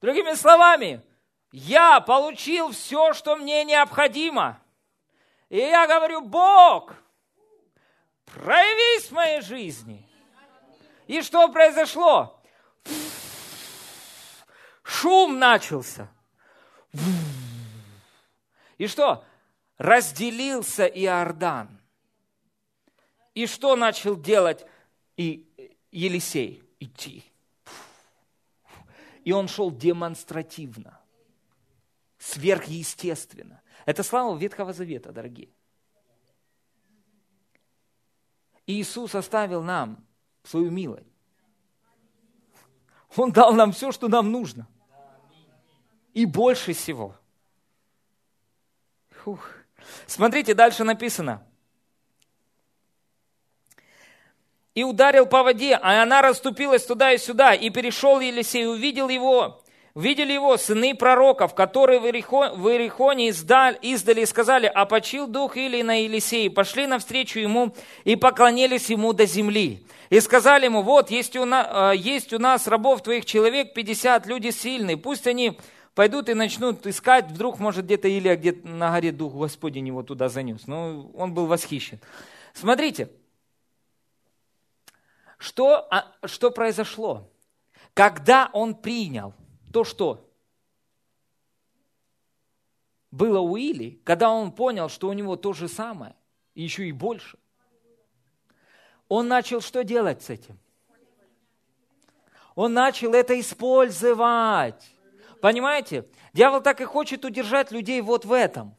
[0.00, 1.02] Другими словами,
[1.50, 4.60] я получил все, что мне необходимо.
[5.48, 6.94] И я говорю, Бог,
[8.26, 10.07] проявись в моей жизни.
[11.08, 12.40] И что произошло?
[14.82, 16.08] Шум начался.
[18.76, 19.24] И что?
[19.78, 21.80] Разделился Иордан.
[23.34, 24.66] И что начал делать
[25.16, 25.48] и
[25.90, 26.62] Елисей?
[26.78, 27.24] Идти.
[29.24, 31.00] И он шел демонстративно,
[32.18, 33.62] сверхъестественно.
[33.84, 35.48] Это слава Ветхого Завета, дорогие.
[38.66, 40.07] Иисус оставил нам
[40.48, 41.06] свою милость.
[43.16, 44.66] Он дал нам все, что нам нужно.
[46.14, 47.14] И больше всего.
[49.10, 49.50] Фух.
[50.06, 51.44] Смотрите, дальше написано.
[54.74, 57.54] И ударил по воде, а она расступилась туда и сюда.
[57.54, 59.62] И перешел Елисей, увидел его,
[59.98, 66.04] Видели его сыны пророков, которые в Иерихоне издали, и сказали, а почил дух или на
[66.04, 67.74] Елисей, пошли навстречу ему
[68.04, 69.84] и поклонились ему до земли.
[70.08, 74.50] И сказали ему, вот, есть у, на, есть у нас рабов твоих человек 50, люди
[74.50, 75.58] сильные, пусть они
[75.96, 80.28] пойдут и начнут искать, вдруг, может, где-то Илия где-то на горе Дух Господень его туда
[80.28, 80.68] занес.
[80.68, 81.98] Но он был восхищен.
[82.54, 83.10] Смотрите,
[85.38, 87.28] что, а, что произошло?
[87.94, 89.34] Когда он принял
[89.72, 90.28] то, что
[93.10, 96.14] было у Или, когда он понял, что у него то же самое,
[96.54, 97.38] и еще и больше,
[99.08, 100.58] он начал что делать с этим?
[102.54, 104.90] Он начал это использовать.
[105.40, 106.08] Понимаете?
[106.32, 108.74] Дьявол так и хочет удержать людей вот в этом.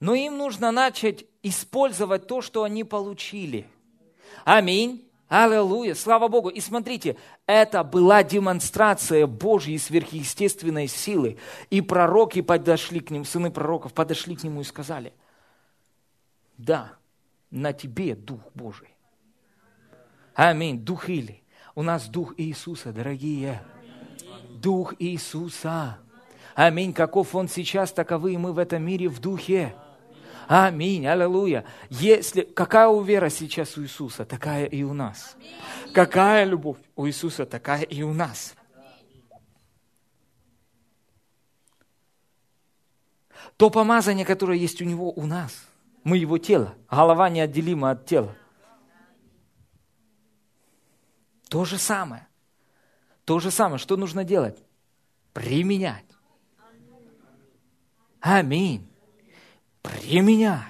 [0.00, 3.66] Но им нужно начать использовать то, что они получили–
[4.44, 5.06] Аминь.
[5.28, 6.48] Аллилуйя, слава Богу.
[6.48, 7.16] И смотрите,
[7.46, 11.38] это была демонстрация Божьей сверхъестественной силы.
[11.70, 15.12] И пророки подошли к нему, сыны пророков подошли к нему и сказали,
[16.58, 16.94] да,
[17.50, 18.88] на тебе Дух Божий.
[20.34, 21.42] Аминь, Дух Или.
[21.76, 23.62] У нас Дух Иисуса, дорогие.
[24.48, 25.98] Дух Иисуса.
[26.56, 29.74] Аминь, каков Он сейчас, таковы и мы в этом мире в Духе.
[30.52, 31.64] Аминь, аллилуйя.
[31.90, 35.36] Если, какая у вера сейчас у Иисуса, такая и у нас.
[35.94, 38.56] Какая любовь у Иисуса, такая и у нас.
[43.56, 45.68] То помазание, которое есть у Него, у нас.
[46.02, 46.74] Мы Его тело.
[46.90, 48.34] Голова неотделима от тела.
[51.48, 52.26] То же самое.
[53.24, 53.78] То же самое.
[53.78, 54.60] Что нужно делать?
[55.32, 56.06] Применять.
[58.18, 58.89] Аминь
[59.82, 60.64] применять.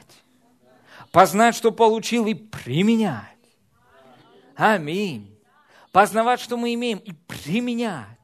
[1.12, 3.24] Познать, что получил, и применять.
[4.56, 5.38] Аминь.
[5.92, 8.18] Познавать, что мы имеем, и применять.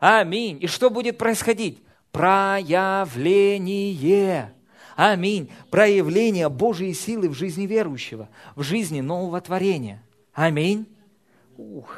[0.00, 0.58] Аминь.
[0.62, 1.82] И что будет происходить?
[2.12, 4.54] Проявление.
[4.96, 5.50] Аминь.
[5.70, 10.02] Проявление Божьей силы в жизни верующего, в жизни нового творения.
[10.32, 10.86] Аминь.
[11.56, 11.96] Ух.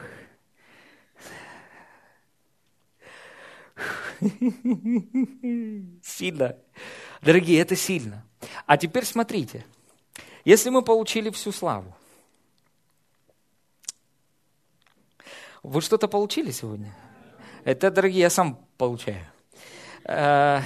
[6.03, 6.57] Сильно.
[7.23, 8.25] Дорогие, это сильно.
[8.67, 9.65] А теперь смотрите.
[10.45, 11.95] Если мы получили всю славу,
[15.63, 16.95] вы что-то получили сегодня?
[17.65, 19.27] Это, дорогие, я сам получаю.
[20.05, 20.61] Э,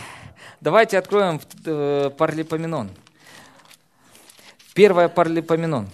[0.61, 2.91] давайте откроем э, Парлипоменон.
[4.75, 5.89] Первое Парлипоменон.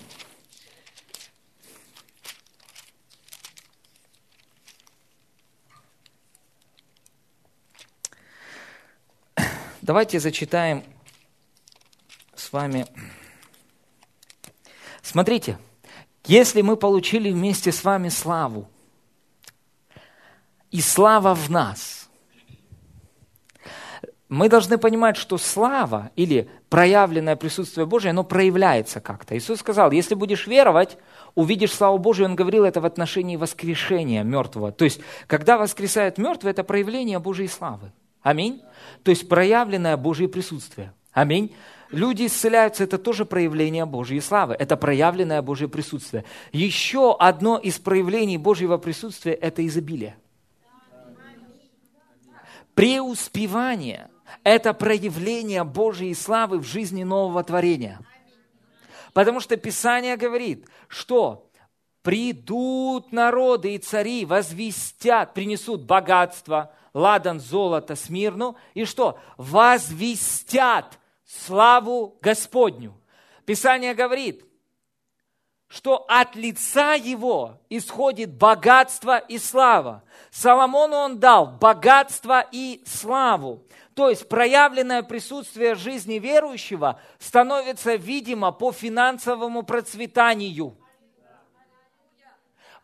[9.91, 10.85] Давайте зачитаем
[12.37, 12.87] с вами.
[15.03, 15.59] Смотрите,
[16.27, 18.69] если мы получили вместе с вами славу,
[20.71, 22.09] и слава в нас,
[24.29, 29.37] мы должны понимать, что слава или проявленное присутствие Божие, оно проявляется как-то.
[29.37, 30.99] Иисус сказал, если будешь веровать,
[31.35, 32.29] увидишь славу Божию.
[32.29, 34.71] Он говорил это в отношении воскрешения мертвого.
[34.71, 37.91] То есть, когда воскресает мертвый, это проявление Божьей славы.
[38.23, 38.63] Аминь.
[39.03, 40.93] То есть проявленное Божье присутствие.
[41.13, 41.55] Аминь.
[41.91, 46.25] Люди исцеляются, это тоже проявление Божьей славы, это проявленное Божье присутствие.
[46.53, 50.17] Еще одно из проявлений Божьего присутствия– это изобилие.
[52.75, 54.09] Преуспевание.
[54.45, 57.99] Это проявление Божьей славы в жизни нового творения.
[59.13, 61.51] Потому что Писание говорит, что
[62.03, 69.19] придут народы и цари, возвестят, принесут богатство, ладан, золото, смирну, и что?
[69.37, 73.01] Возвестят славу Господню.
[73.45, 74.45] Писание говорит,
[75.71, 80.03] что от лица его исходит богатство и слава.
[80.33, 83.65] Соломону он дал богатство и славу.
[83.95, 90.77] То есть проявленное присутствие жизни верующего становится видимо по финансовому процветанию,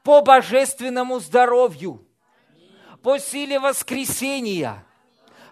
[0.04, 2.05] по божественному здоровью,
[3.02, 4.84] по силе воскресения,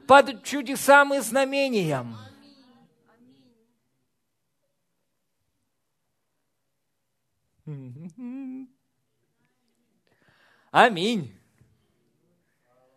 [0.07, 2.17] по чудесам и знамениям.
[10.71, 11.33] Аминь.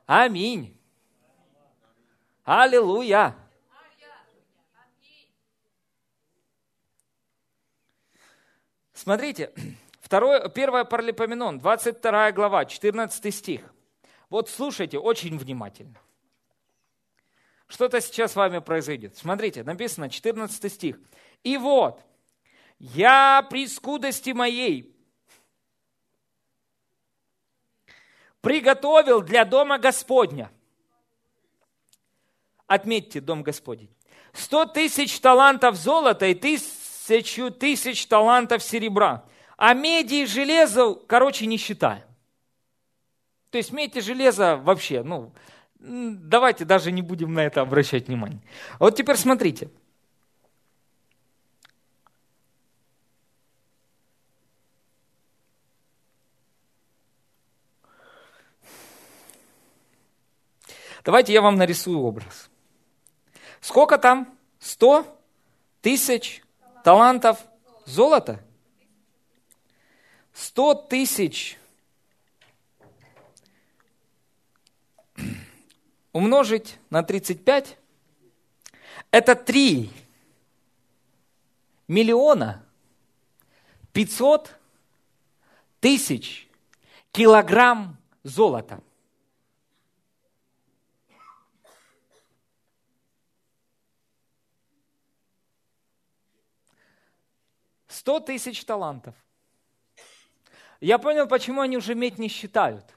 [0.05, 0.81] Аминь.
[2.43, 3.35] Аллилуйя.
[8.93, 9.53] Смотрите,
[10.01, 13.61] второе, 1 Паралипоменон, 22 глава, 14 стих.
[14.29, 15.99] Вот слушайте очень внимательно.
[17.67, 19.17] Что-то сейчас с вами произойдет.
[19.17, 20.99] Смотрите, написано 14 стих.
[21.43, 22.01] «И вот,
[22.79, 24.95] я при скудости моей
[28.41, 30.51] приготовил для дома Господня
[32.67, 33.89] Отметьте дом Господень.
[34.33, 39.25] Сто тысяч талантов золота и тысячу тысяч талантов серебра.
[39.55, 42.03] А меди и железо, короче, не считаем.
[43.49, 45.31] То есть медь и железо вообще, ну,
[45.79, 48.41] давайте даже не будем на это обращать внимание.
[48.79, 49.69] Вот теперь смотрите.
[61.05, 62.49] Давайте я вам нарисую образ.
[63.61, 64.37] Сколько там?
[64.59, 65.05] Сто
[65.81, 66.43] тысяч
[66.83, 67.39] талантов
[67.85, 68.43] золота?
[70.33, 71.57] Сто тысяч
[76.17, 77.77] умножить на 35–
[79.11, 79.91] это 3
[81.87, 82.65] миллиона
[83.93, 84.57] 500
[85.79, 86.49] тысяч
[87.11, 88.81] килограмм золота.
[97.89, 99.13] 100 тысяч талантов.
[100.81, 102.96] Я понял, почему они уже медь не считают.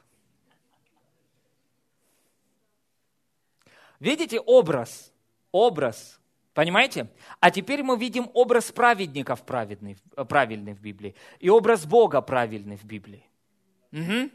[4.01, 5.13] Видите образ?
[5.53, 6.19] Образ.
[6.55, 7.09] Понимаете?
[7.39, 9.97] А теперь мы видим образ праведников праведный,
[10.29, 13.25] правильный в Библии и образ Бога правильный в Библии.
[13.93, 14.31] Угу.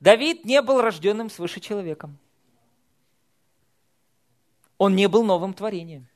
[0.00, 2.16] Давид не был рожденным свыше человеком.
[4.78, 6.06] Он не был новым творением.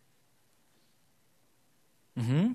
[2.17, 2.55] Угу.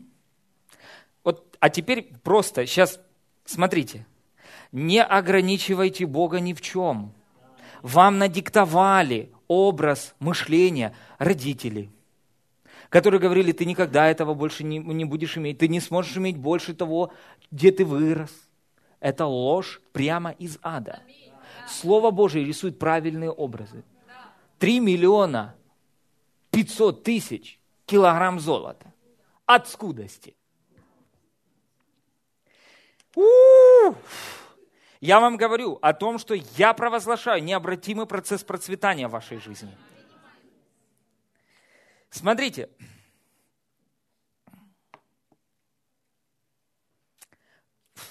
[1.24, 3.00] Вот, а теперь просто, сейчас,
[3.46, 4.06] смотрите.
[4.72, 7.14] Не ограничивайте Бога ни в чем.
[7.82, 11.92] Вам надиктовали образ мышления родителей,
[12.90, 16.74] которые говорили, ты никогда этого больше не, не будешь иметь, ты не сможешь иметь больше
[16.74, 17.12] того,
[17.52, 18.32] где ты вырос.
[19.00, 21.02] Это ложь прямо из ада.
[21.68, 23.84] Слово Божие рисует правильные образы.
[24.60, 25.56] Три миллиона
[26.52, 28.94] пятьсот тысяч килограмм золота
[29.46, 30.36] от скудости–
[35.06, 39.72] я вам говорю о том, что я провозглашаю необратимый процесс процветания в вашей жизни.
[42.10, 42.70] Смотрите.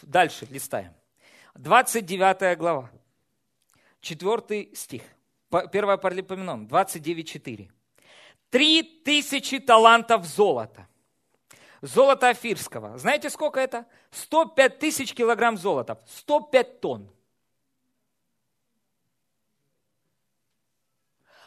[0.02, 0.94] Дальше листаем.
[1.54, 2.90] 29 глава.
[4.00, 5.02] 4 стих.
[5.50, 7.70] 1 Паралипоменон, 29.4.
[8.50, 10.86] Три тысячи талантов золота–
[11.82, 12.96] золота афирского.
[12.98, 13.86] Знаете, сколько это?
[14.10, 16.02] 105 тысяч килограмм золота.
[16.06, 17.10] 105 тонн.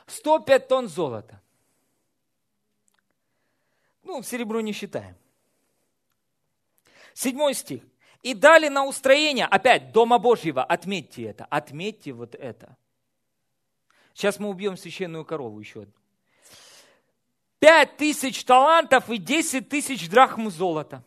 [0.08, 1.42] 105 тонн золота.
[4.04, 5.16] Ну, серебро не считаем.
[7.14, 7.84] Седьмой стих.
[8.24, 12.78] И дали на устроение, опять, Дома Божьего, отметьте это, отметьте вот это.
[14.14, 15.94] Сейчас мы убьем священную корову еще одну.
[17.60, 21.04] Пять тысяч талантов и десять тысяч драхм золота.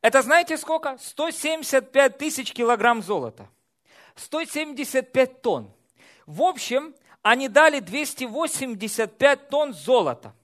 [0.00, 0.98] Это знаете сколько?
[0.98, 3.48] 175 тысяч килограмм золота.
[4.16, 5.70] 175 тонн.
[6.26, 10.34] В общем, они дали 285 тонн золота.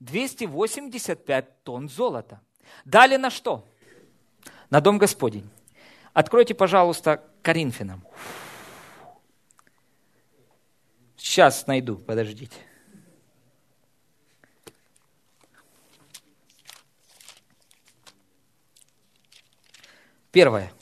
[0.00, 2.40] Двести восемьдесят пять тонн золота.
[2.84, 3.66] Дали на что?
[4.68, 5.48] На дом Господень.
[6.12, 8.04] Откройте, пожалуйста, Коринфянам.
[11.26, 12.56] Сейчас найду, подождите.
[20.30, 20.72] Первое.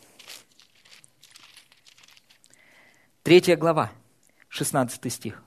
[3.22, 3.90] Третья глава,
[4.48, 5.42] 16 стих.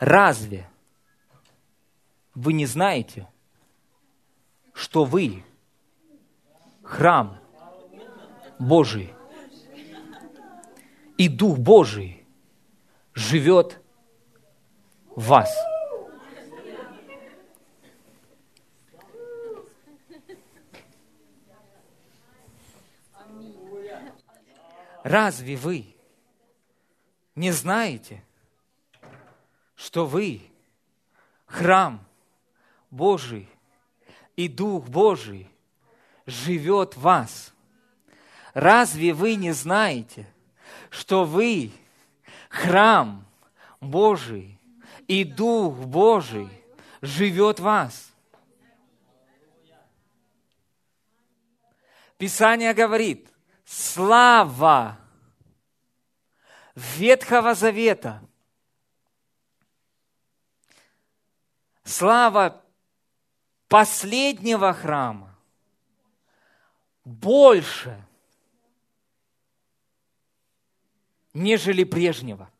[0.00, 0.68] Разве
[2.34, 3.28] вы не знаете,
[4.74, 5.44] что вы
[6.82, 7.40] храм
[8.58, 9.15] Божий,
[11.16, 12.24] и Дух Божий
[13.14, 13.80] живет
[15.14, 15.54] в вас?
[25.02, 25.94] Разве вы
[27.36, 28.24] не знаете,
[29.76, 30.42] что вы
[31.46, 32.04] храм
[32.90, 33.48] Божий
[34.34, 35.48] и Дух Божий
[36.26, 37.54] живет в вас?
[38.52, 40.26] Разве вы не знаете,
[40.98, 41.72] что вы
[42.48, 43.24] храм
[43.80, 44.58] Божий
[45.06, 46.48] и Дух Божий
[47.02, 48.10] живет в вас?
[52.18, 53.28] Писание говорит–
[53.66, 54.98] слава
[56.74, 58.22] Ветхого Завета,
[61.84, 62.62] слава
[63.68, 65.36] последнего храма
[67.04, 68.05] больше,
[71.36, 72.50] нежели прежнего.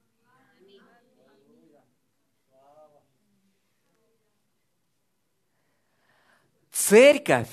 [6.71, 7.51] Церковь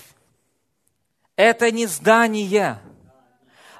[1.35, 2.79] –это не здание–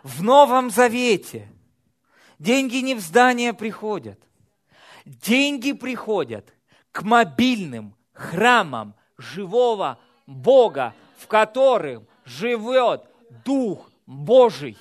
[0.04, 1.48] в Новом Завете
[2.38, 4.20] деньги не в здание приходят.
[5.06, 6.54] Деньги приходят
[6.92, 9.98] к мобильным храмам живого
[10.28, 13.06] Бога, в котором живет
[13.46, 14.78] Дух Божий.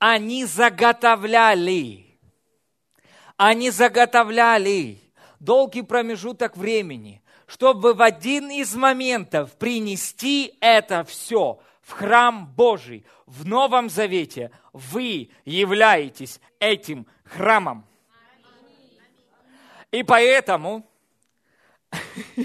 [0.00, 2.18] Они заготовляли,
[3.36, 4.98] они заготовляли
[5.40, 13.04] долгий промежуток времени, чтобы в один из моментов принести это все в храм Божий.
[13.26, 17.84] В Новом Завете вы являетесь этим храмом.
[19.90, 20.90] И поэтому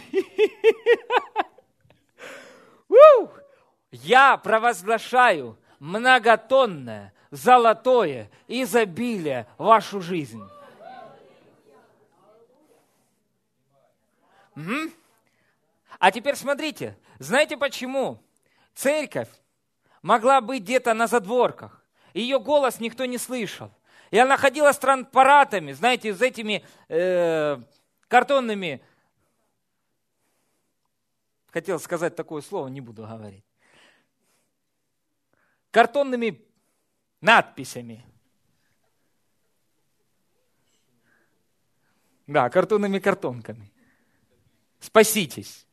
[3.91, 10.41] я провозглашаю многотонное золотое изобилие в вашу жизнь.
[14.55, 14.91] Угу.
[15.99, 18.21] А теперь смотрите, знаете почему
[18.73, 19.29] церковь
[20.01, 21.83] могла быть где-то на задворках?
[22.13, 23.71] Ее голос никто не слышал.
[24.11, 27.57] И она ходила с транспаратами, знаете, с этими э,
[28.07, 28.81] картонными,
[31.51, 33.43] хотел сказать такое слово, не буду говорить,
[35.71, 36.41] картонными
[37.25, 38.05] надписями.
[42.27, 43.71] Да, картонными картонками.
[44.79, 45.65] Спаситесь.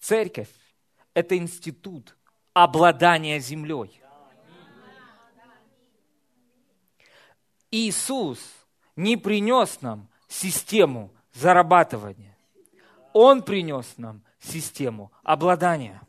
[0.00, 0.50] Церковь–
[1.14, 2.16] это институт
[2.52, 4.00] обладания землей.
[7.70, 8.40] Иисус
[8.96, 12.36] не принес нам систему зарабатывания.
[13.12, 16.02] Он принес нам систему обладания.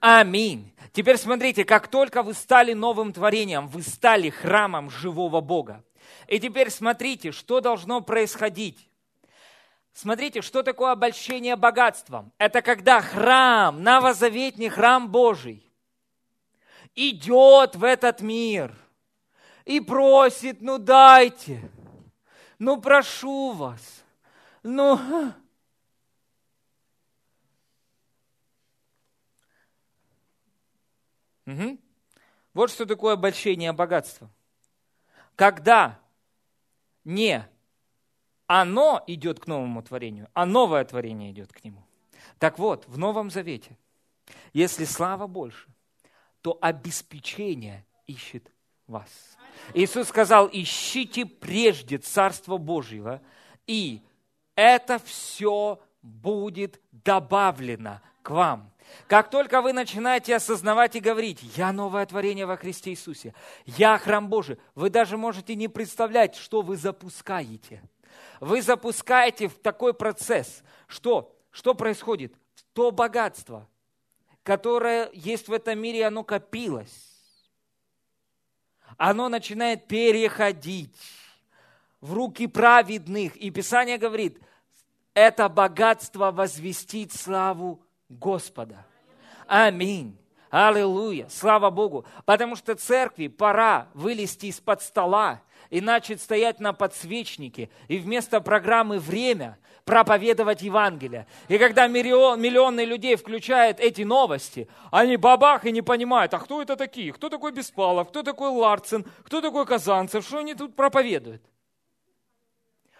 [0.00, 0.72] Аминь.
[0.92, 5.84] Теперь смотрите, как только вы стали новым творением, вы стали храмом живого Бога.
[6.28, 8.88] И теперь смотрите, что должно происходить.
[9.92, 12.32] Смотрите, что такое обольщение богатством?
[12.38, 15.68] Это когда храм, новозаветний храм Божий,
[16.94, 18.72] идет в этот мир
[19.64, 21.60] и просит, ну дайте,
[22.58, 24.04] ну прошу вас,
[24.62, 24.98] ну...
[31.48, 31.78] Угу.
[32.52, 34.30] Вот что такое обольщение богатства.
[35.34, 35.98] Когда
[37.04, 37.48] не
[38.46, 41.82] оно идет к новому творению, а новое творение идет к нему.
[42.38, 43.76] Так вот, в Новом Завете,
[44.52, 45.68] если слава больше,
[46.42, 48.50] то обеспечение ищет
[48.86, 49.36] вас.
[49.74, 53.20] Иисус сказал, ищите прежде Царство Божьего,
[53.66, 54.02] и
[54.54, 58.72] это все будет добавлено к вам.
[59.06, 63.34] Как только вы начинаете осознавать и говорить, я новое творение во Христе Иисусе,
[63.64, 67.82] я храм Божий, вы даже можете не представлять, что вы запускаете–
[68.40, 72.34] вы запускаете в такой процесс, что, что происходит?
[72.72, 73.68] То богатство,
[74.42, 77.04] которое есть в этом мире, оно копилось.
[78.96, 80.96] оно начинает переходить
[82.00, 83.36] в руки праведных.
[83.36, 84.40] И Писание говорит,
[85.14, 88.86] это богатство возвестит славу Господа.
[89.46, 90.16] Аминь.
[90.50, 91.28] Аллилуйя.
[91.28, 92.06] Слава Богу.
[92.24, 98.98] Потому что церкви пора вылезти из-под стола и начать стоять на подсвечнике и вместо программы
[98.98, 101.26] «Время» проповедовать Евангелие.
[101.48, 106.60] И когда миллион, миллионы людей включают эти новости, они бабах и не понимают, а кто
[106.60, 107.12] это такие?
[107.12, 108.08] Кто такой Беспалов?
[108.08, 109.06] Кто такой Ларцин?
[109.24, 110.26] Кто такой Казанцев?
[110.26, 111.42] Что они тут проповедуют?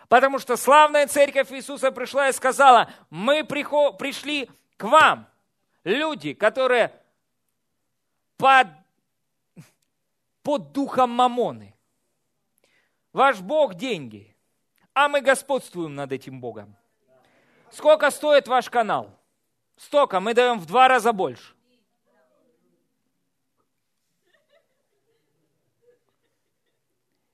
[0.09, 4.49] Потому что славная церковь Иисуса пришла и сказала, мы пришли
[4.79, 5.29] к вам,
[5.85, 6.95] люди, которые
[8.39, 8.69] под,
[10.43, 11.75] под духом мамоны.
[13.13, 14.35] Ваш Бог– деньги,
[14.95, 16.77] а мы господствуем над этим Богом.
[17.73, 19.19] Сколько стоит ваш канал?
[19.77, 21.55] Столько, мы даем в два раза больше.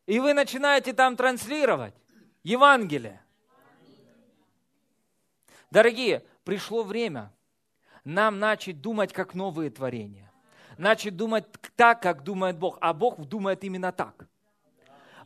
[0.07, 1.95] И вы начинаете там транслировать
[2.43, 3.23] Евангелие.
[5.71, 7.34] Дорогие, пришло время
[8.05, 10.31] нам начать думать как новые творения.
[10.76, 11.44] Начать думать
[11.76, 12.78] так, как думает Бог.
[12.81, 14.26] А Бог думает именно так.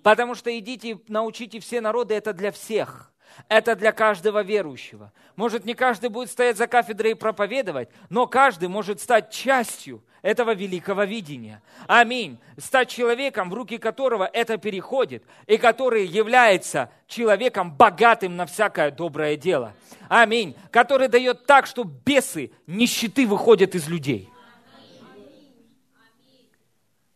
[0.02, 3.12] Потому что идите, научите все народы, это для всех.
[3.48, 5.12] Это для каждого верующего.
[5.36, 10.55] Может, не каждый будет стоять за кафедрой и проповедовать, но каждый может стать частью этого
[10.55, 11.62] великого видения.
[11.86, 12.39] Аминь.
[12.57, 19.36] Стать человеком, в руки которого это переходит, и который является человеком богатым на всякое доброе
[19.36, 19.74] дело.
[20.09, 20.57] Аминь.
[20.70, 24.31] Который дает так, что бесы, нищеты выходят из людей.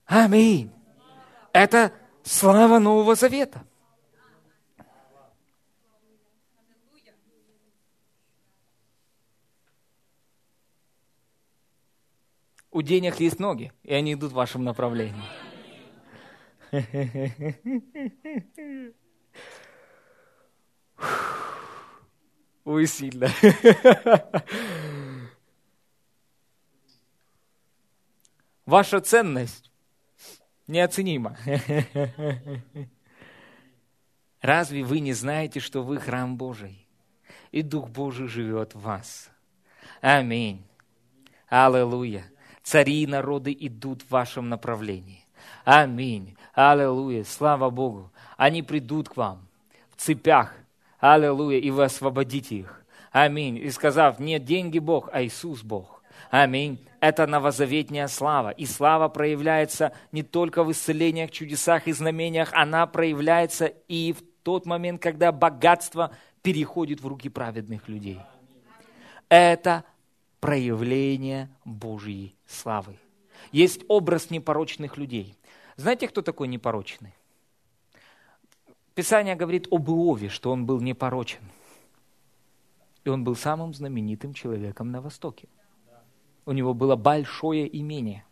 [0.07, 0.70] Аминь.
[1.53, 1.93] Это
[2.23, 3.65] слава Нового Завета.
[12.73, 15.23] У денег есть ноги, и они идут в вашем направлении.
[22.65, 23.28] Ой, сильно.
[28.65, 29.70] Ваша ценность
[30.66, 31.36] неоценима.
[34.40, 36.89] Разве вы не знаете, что вы храм Божий,
[37.51, 39.31] и Дух Божий живет в вас?
[40.01, 40.65] Аминь.
[41.49, 42.24] Аллилуйя.
[42.62, 45.24] Цари и народы идут в вашем направлении.
[45.64, 46.36] Аминь.
[46.55, 47.24] Аллилуйя.
[47.24, 48.10] Слава Богу.
[48.36, 49.47] Они придут к вам
[49.90, 50.55] в цепях.
[50.98, 51.59] Аллилуйя.
[51.59, 52.84] И вы освободите их.
[53.10, 53.59] Аминь.
[53.59, 56.02] И сказав, не деньги Бог, а Иисус Бог.
[56.30, 56.78] Аминь.
[57.01, 58.51] Это новозаветняя слава.
[58.51, 64.66] И слава проявляется не только в исцелениях, чудесах и знамениях, она проявляется и в тот
[64.66, 66.12] момент, когда богатство
[66.43, 68.20] переходит в руки праведных людей.
[69.28, 69.84] Это
[70.43, 72.98] проявление Божьей славы.
[73.52, 75.39] Есть образ непорочных людей.
[75.77, 77.14] Знаете, кто такой непорочный?
[78.97, 81.44] Писание говорит об Иове, что он был непорочен.
[83.05, 85.47] И он был самым знаменитым человеком на Востоке.
[86.44, 88.24] У него было большое имение.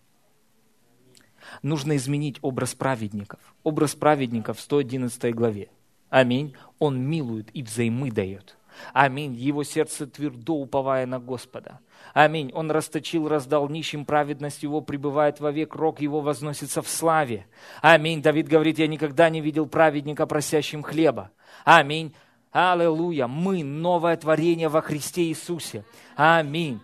[1.63, 3.39] Нужно изменить образ праведников.
[3.63, 5.69] Образ праведников в 111 главе.
[6.09, 6.57] Аминь.
[6.81, 8.57] Он милует и взаймы дает.
[8.93, 9.35] Аминь.
[9.35, 11.81] Его сердце твердо уповая на Господа.
[12.15, 12.51] Аминь.
[12.55, 17.47] Он расточил, раздал нищим, праведность его пребывает вовек, рог его возносится в славе.
[17.83, 18.23] Аминь.
[18.23, 21.31] Давид говорит, я никогда не видел праведника, просящим хлеба.
[21.65, 22.15] Аминь.
[22.53, 23.27] Аллилуйя.
[23.27, 25.85] Мы новое творение во Христе Иисусе.
[26.17, 26.81] Аминь.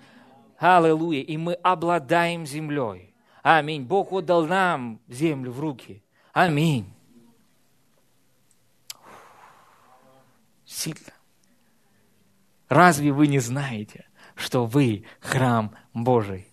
[0.58, 1.22] Аллилуйя.
[1.22, 3.14] И мы обладаем землей.
[3.42, 3.84] Аминь.
[3.84, 6.02] Бог отдал нам землю в руки.
[6.32, 6.92] Аминь.
[10.64, 11.15] Сильно.
[12.68, 16.46] Разве вы не знаете, что вы храм Божий?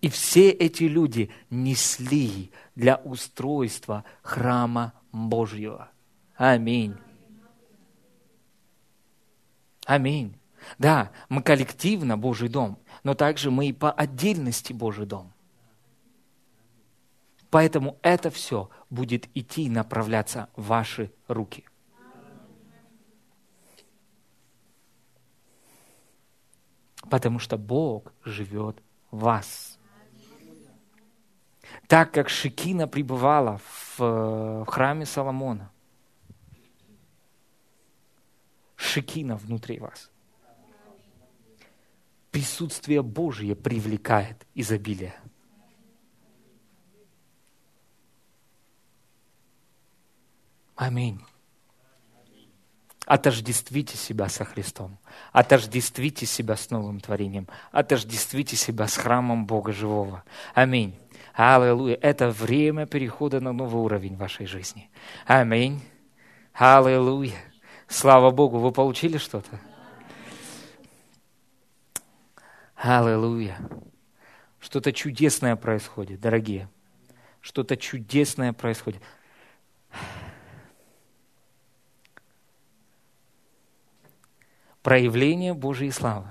[0.00, 5.90] И все эти люди несли для устройства храма Божьего.
[6.36, 6.96] Аминь.
[9.86, 10.36] Аминь.
[10.78, 15.32] Да, мы коллективно Божий дом, но также мы и по отдельности Божий дом.
[17.50, 21.64] Поэтому это все будет идти и направляться в ваши руки–
[27.10, 29.78] потому что Бог живет в вас.
[31.86, 35.70] Так как Шекина пребывала в, в храме Соломона,
[38.76, 40.10] Шекина внутри вас.
[42.30, 45.14] Присутствие Божье привлекает изобилие.
[50.74, 51.20] Аминь.
[53.06, 54.98] Отождествите себя со Христом.
[55.32, 57.46] Отождествите себя с новым творением.
[57.70, 60.24] Отождествите себя с храмом Бога Живого.
[60.54, 60.98] Аминь.
[61.32, 61.96] Аллилуйя.
[62.02, 64.90] Это время перехода на новый уровень вашей жизни.
[65.24, 65.80] Аминь.
[66.52, 67.36] Аллилуйя.
[67.86, 68.58] Слава Богу.
[68.58, 69.60] Вы получили что-то?
[72.74, 73.56] Аллилуйя.
[74.58, 76.68] Что-то чудесное происходит, дорогие.
[77.40, 79.00] Что-то чудесное происходит.
[84.86, 86.28] Проявление Божьей славы.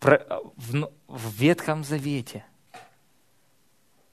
[0.00, 2.44] В, в Ветхом Завете,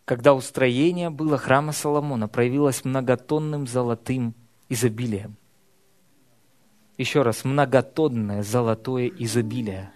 [0.05, 4.33] когда устроение было храма Соломона, проявилось многотонным золотым
[4.69, 5.35] изобилием.
[6.97, 9.91] Еще раз, многотонное золотое изобилие.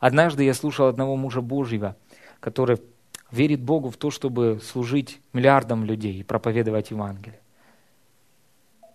[0.00, 1.96] Однажды я слушал одного мужа Божьего,
[2.40, 2.76] который
[3.30, 7.41] верит Богу в то, чтобы служить миллиардам людей и проповедовать Евангелие.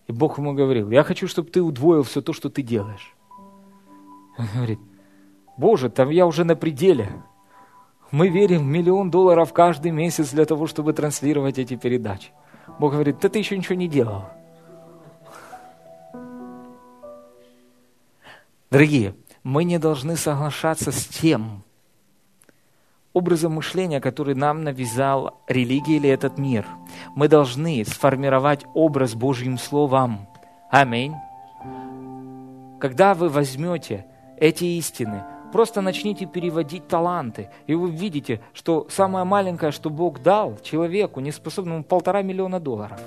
[0.08, 3.14] И Бог ему говорил, я хочу, чтобы ты удвоил все то, что ты делаешь.
[4.38, 4.80] Он говорит,
[5.58, 7.22] Боже, там я уже на пределе.
[8.10, 12.30] Мы верим в миллион долларов каждый месяц для того, чтобы транслировать эти передачи.
[12.78, 14.24] Бог говорит, да ты еще ничего не делал.
[18.70, 21.64] Дорогие, мы не должны соглашаться с тем
[23.18, 26.64] образом мышления, который нам навязал религия или этот мир–
[27.14, 30.28] мы должны сформировать образ Божьим Словом.
[30.70, 31.14] Аминь.
[32.80, 39.72] Когда вы возьмете эти истины, просто начните переводить таланты, и вы видите, что самое маленькое,
[39.72, 43.00] что Бог дал человеку, неспособному полтора миллиона долларов.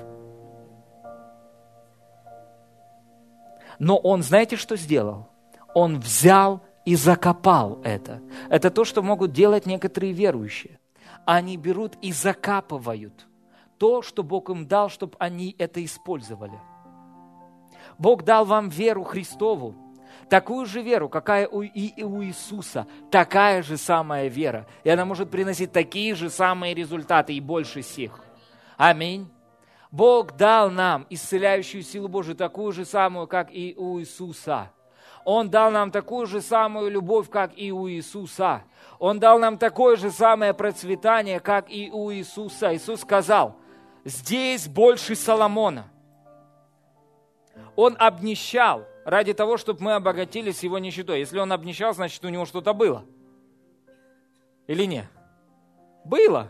[3.79, 5.27] Но он, знаете, что сделал?
[5.73, 8.21] Он взял и закопал это.
[8.49, 10.79] Это то, что могут делать некоторые верующие.
[11.25, 13.27] Они берут и закапывают–
[13.81, 16.59] то, что Бог им дал, чтобы они это использовали.
[17.97, 19.73] Бог дал вам веру Христову,
[20.29, 24.67] такую же веру, какая у, и у Иисуса, такая же самая вера.
[24.83, 28.19] И она может приносить такие же самые результаты и больше всех.
[28.77, 29.27] Аминь.
[29.89, 34.71] Бог дал нам исцеляющую силу Божию, такую же самую, как и у Иисуса.
[35.25, 38.63] Он дал нам такую же самую любовь, как и у Иисуса.
[38.99, 42.75] Он дал нам такое же самое процветание, как и у Иисуса.
[42.75, 43.55] Иисус сказал,
[44.03, 45.87] здесь больше Соломона.
[47.75, 51.19] Он обнищал ради того, чтобы мы обогатились его нищетой.
[51.19, 53.05] Если он обнищал, значит, у него что-то было.
[54.67, 55.05] Или нет?
[56.05, 56.49] Было.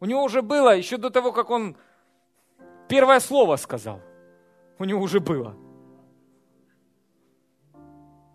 [0.00, 1.76] У него уже было, еще до того, как он
[2.88, 4.00] первое слово сказал.
[4.78, 5.56] У него уже было.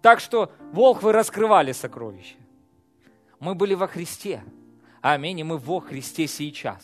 [0.07, 2.37] Так что, Волк, вы раскрывали сокровища.
[3.41, 4.41] Мы были во Христе.
[5.01, 5.41] Аминь.
[5.41, 6.81] И мы во Христе сейчас.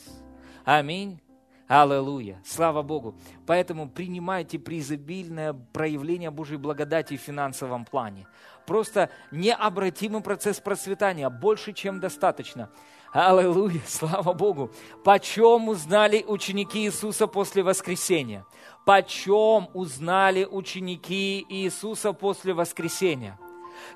[0.66, 1.22] Аминь.
[1.70, 2.42] Аллилуйя!
[2.46, 3.16] Слава Богу!
[3.48, 8.28] Поэтому принимайте преизобильное проявление Божьей благодати в финансовом плане.
[8.68, 12.70] Просто необратимый процесс процветания, больше, чем достаточно.
[13.14, 13.82] Аллилуйя!
[13.88, 14.72] Слава Богу!
[15.06, 18.46] Почем узнали ученики Иисуса после воскресения?
[18.86, 23.40] Почем узнали ученики Иисуса после воскресения?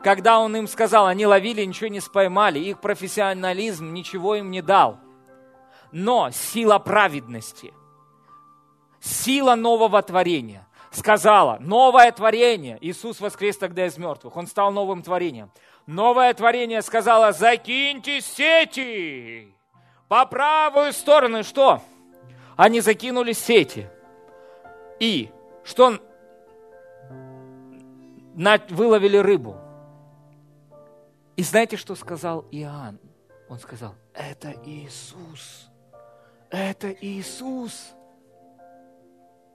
[0.02, 5.00] Когда Он им сказал, они ловили, ничего не споймали, их профессионализм ничего им не дал–
[5.92, 7.74] но сила праведности,
[9.00, 15.52] сила нового творения сказала, новое творение, Иисус воскрес тогда из мертвых, Он стал новым творением.
[15.86, 19.54] Новое творение сказала, закиньте сети
[20.08, 21.44] по правую сторону.
[21.44, 21.82] Что?
[22.58, 23.90] Они закинули сети.
[25.00, 25.32] И
[25.64, 26.00] что?
[28.70, 29.56] Выловили рыбу.
[31.36, 33.00] И знаете, что сказал Иоанн?
[33.50, 35.70] Он сказал, это Иисус.
[36.50, 37.94] Это Иисус.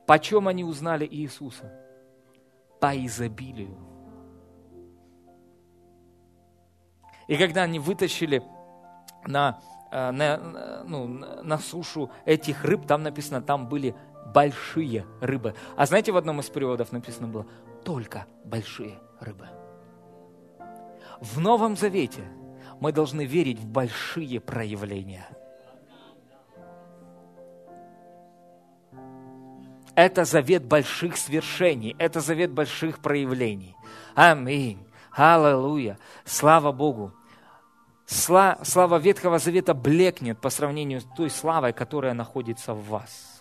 [0.06, 1.72] Почем они узнали Иисуса?
[2.80, 3.76] По изобилию.
[7.28, 8.42] И когда они вытащили
[9.26, 9.60] на,
[9.90, 13.94] э, на, ну, на сушу этих рыб, там написано, там были
[14.26, 15.54] большие рыбы.
[15.76, 17.46] А знаете, в одном из переводов написано было
[17.84, 19.48] только большие рыбы.
[21.20, 22.22] В Новом Завете
[22.80, 25.26] мы должны верить в большие проявления–
[29.94, 33.76] Это завет больших свершений, это завет больших проявлений.
[34.14, 34.86] Аминь.
[35.12, 35.98] Аллилуйя.
[36.24, 37.12] Слава Богу.
[38.06, 43.31] Сла, слава Ветхого Завета блекнет по сравнению с той славой, которая находится в вас.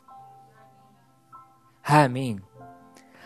[1.84, 2.42] Аминь.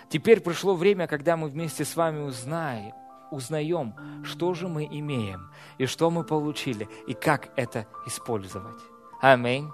[0.09, 2.93] Теперь пришло время, когда мы вместе с вами узнаем,
[3.31, 8.79] узнаем, что же мы имеем, и что мы получили, и как это использовать.
[9.21, 9.69] Аминь.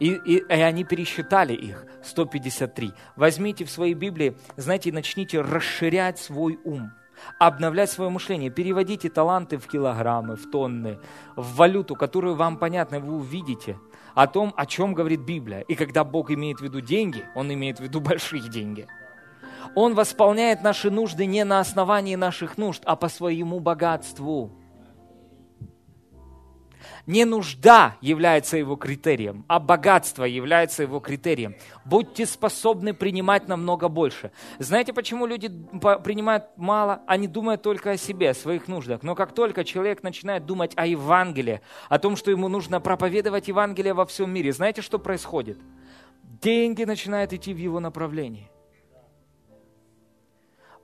[0.00, 2.92] И, и, и они пересчитали их, 153.
[3.14, 6.90] Возьмите в своей Библии, знаете, начните расширять свой ум,
[7.38, 10.98] обновлять свое мышление, переводите таланты в килограммы, в тонны,
[11.36, 13.78] в валюту, которую вам понятно, вы увидите
[14.16, 15.60] о том, о чем говорит Библия.
[15.60, 18.88] И когда Бог имеет в виду деньги, Он имеет в виду большие деньги.
[19.74, 24.50] Он восполняет наши нужды не на основании наших нужд, а по своему богатству.
[27.06, 31.54] Не нужда является его критерием, а богатство является его критерием.
[31.84, 34.32] Будьте способны принимать намного больше.
[34.58, 35.48] Знаете, почему люди
[36.02, 37.02] принимают мало?
[37.06, 39.04] Они думают только о себе, о своих нуждах.
[39.04, 43.94] Но как только человек начинает думать о Евангелии, о том, что ему нужно проповедовать Евангелие
[43.94, 45.58] во всем мире, знаете, что происходит?
[46.24, 48.50] Деньги начинают идти в его направлении.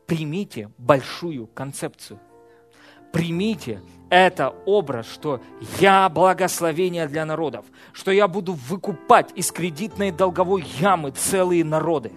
[0.07, 2.21] Примите большую концепцию–
[3.13, 3.83] примите
[4.13, 5.41] это образ, что
[5.81, 7.65] я благословение для народов,
[7.95, 12.13] что я буду выкупать из кредитной долговой ямы целые народы.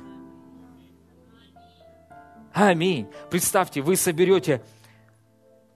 [2.54, 3.08] Аминь.
[3.32, 4.62] Представьте, вы соберете,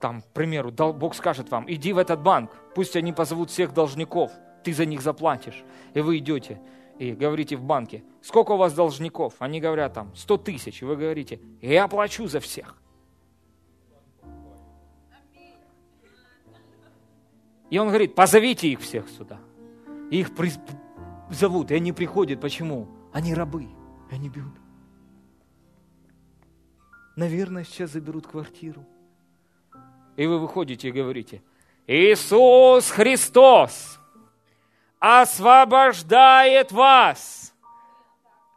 [0.02, 4.30] там, к примеру, Бог скажет вам, иди в этот банк, пусть они позовут всех должников,
[4.66, 5.64] ты за них заплатишь.
[5.94, 6.60] И вы идете
[6.98, 9.36] и говорите в банке, сколько у вас должников?
[9.40, 10.82] Они говорят там, 100 тысяч.
[10.82, 12.76] И вы говорите, я плачу за всех.
[17.70, 19.40] И он говорит, позовите их всех сюда.
[20.10, 20.52] И их при...
[21.30, 22.42] зовут, и они приходят.
[22.42, 22.88] Почему?
[23.14, 24.54] Они рабы, и они бьют.
[27.16, 28.86] Наверное, сейчас заберут квартиру.
[30.16, 31.44] И вы выходите и говорите,
[31.86, 34.00] Иисус Христос
[35.00, 37.54] освобождает вас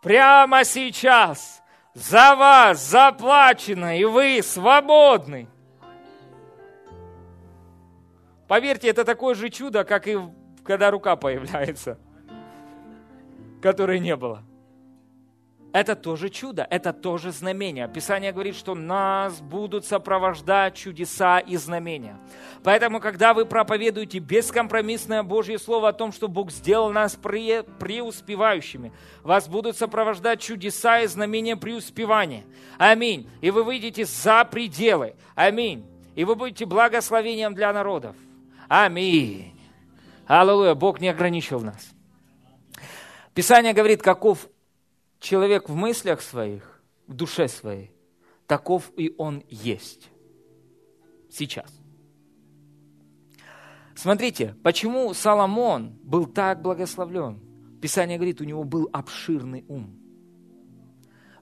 [0.03, 1.63] прямо сейчас.
[1.95, 5.47] За вас заплачено, и вы свободны.
[8.53, 10.19] Поверьте, это такое же чудо, как и
[10.63, 11.99] когда рука появляется,
[13.63, 14.43] которой не было.
[15.73, 17.89] Это тоже чудо, это тоже знамение.
[17.89, 22.19] Писание говорит, что нас будут сопровождать чудеса и знамения.
[22.63, 28.93] Поэтому, когда вы проповедуете бескомпромиссное Божье Слово о том, что Бог сделал нас пре преуспевающими,
[29.23, 32.45] вас будут сопровождать чудеса и знамения преуспевания.
[32.77, 33.31] Аминь.
[33.41, 35.15] И вы выйдете за пределы.
[35.35, 35.87] Аминь.
[36.15, 38.15] И вы будете благословением для народов.
[38.75, 39.53] Аминь.
[40.27, 40.75] Аллилуйя.
[40.75, 41.91] Бог не ограничил нас.
[43.35, 44.49] Писание говорит, каков
[45.21, 47.93] человек в мыслях своих, в душе своей,
[48.47, 50.09] таков и он есть.
[51.29, 51.71] Сейчас.
[53.95, 57.43] Смотрите, почему Соломон был так благословлен?
[57.83, 59.99] Писание говорит, у него был обширный ум.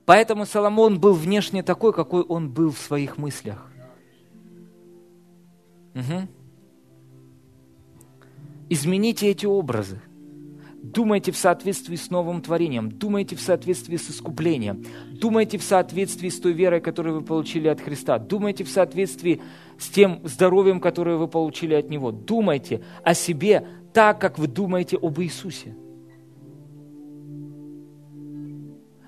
[0.05, 3.71] Поэтому Соломон был внешне такой, какой он был в своих мыслях.
[5.95, 6.40] Угу.
[8.71, 10.01] Измените эти образы.
[10.81, 16.41] Думайте в соответствии с новым творением, думайте в соответствии с искуплением, думайте в соответствии с
[16.41, 19.43] той верой, которую вы получили от Христа, думайте в соответствии
[19.77, 22.13] с тем здоровьем, которое вы получили от Него.
[22.13, 25.75] Думайте о себе так, как вы думаете об Иисусе.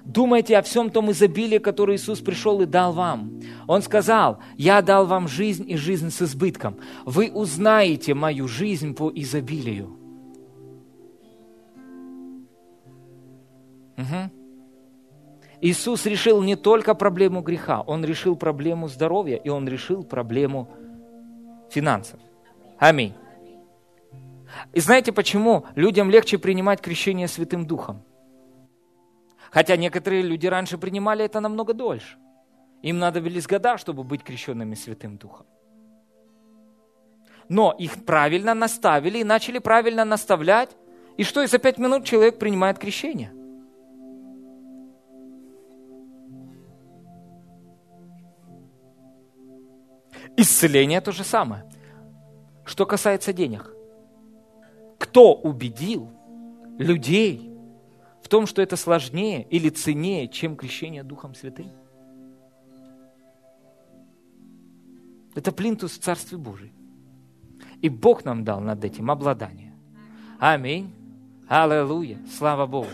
[0.05, 3.41] Думайте о всем том изобилии, которое Иисус пришел и дал вам.
[3.69, 6.77] Он сказал, я дал вам жизнь и жизнь с избытком.
[7.05, 9.97] Вы узнаете мою жизнь по изобилию.
[13.97, 14.31] Угу.
[15.61, 20.69] Иисус решил не только проблему греха, Он решил проблему здоровья, и Он решил проблему
[21.71, 22.19] финансов.
[22.79, 23.15] Аминь.
[24.73, 28.03] И знаете, почему людям легче принимать крещение Святым Духом?
[29.53, 32.17] Хотя некоторые люди раньше принимали это намного дольше.
[32.81, 35.47] Им надо были года, чтобы быть крещенными Святым Духом.
[37.49, 40.71] Но их правильно наставили и начали правильно наставлять.
[41.19, 43.31] И что, и за пять минут человек принимает крещение.
[50.39, 51.65] Исцеление то же самое.
[52.65, 53.71] Что касается денег.
[54.99, 56.11] Кто убедил
[56.79, 57.52] людей
[58.33, 61.71] том, что это сложнее или ценнее, чем крещение Духом Святым?
[65.35, 66.73] Это плинтус в Царстве Божьем.
[67.83, 69.75] И Бог нам дал над этим обладание.
[70.39, 70.95] Аминь.
[71.47, 72.21] Аллилуйя.
[72.39, 72.89] Слава Богу.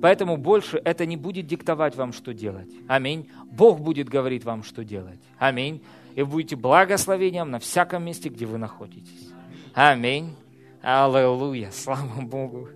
[0.00, 2.72] Поэтому больше это не будет диктовать вам, что делать.
[2.88, 3.28] Аминь.
[3.44, 5.20] Бог будет говорить вам, что делать.
[5.36, 5.82] Аминь.
[6.14, 9.28] И будете благословением на всяком месте, где вы находитесь.
[9.74, 10.34] Аминь.
[10.80, 11.70] Аллилуйя.
[11.72, 12.70] Слава Богу.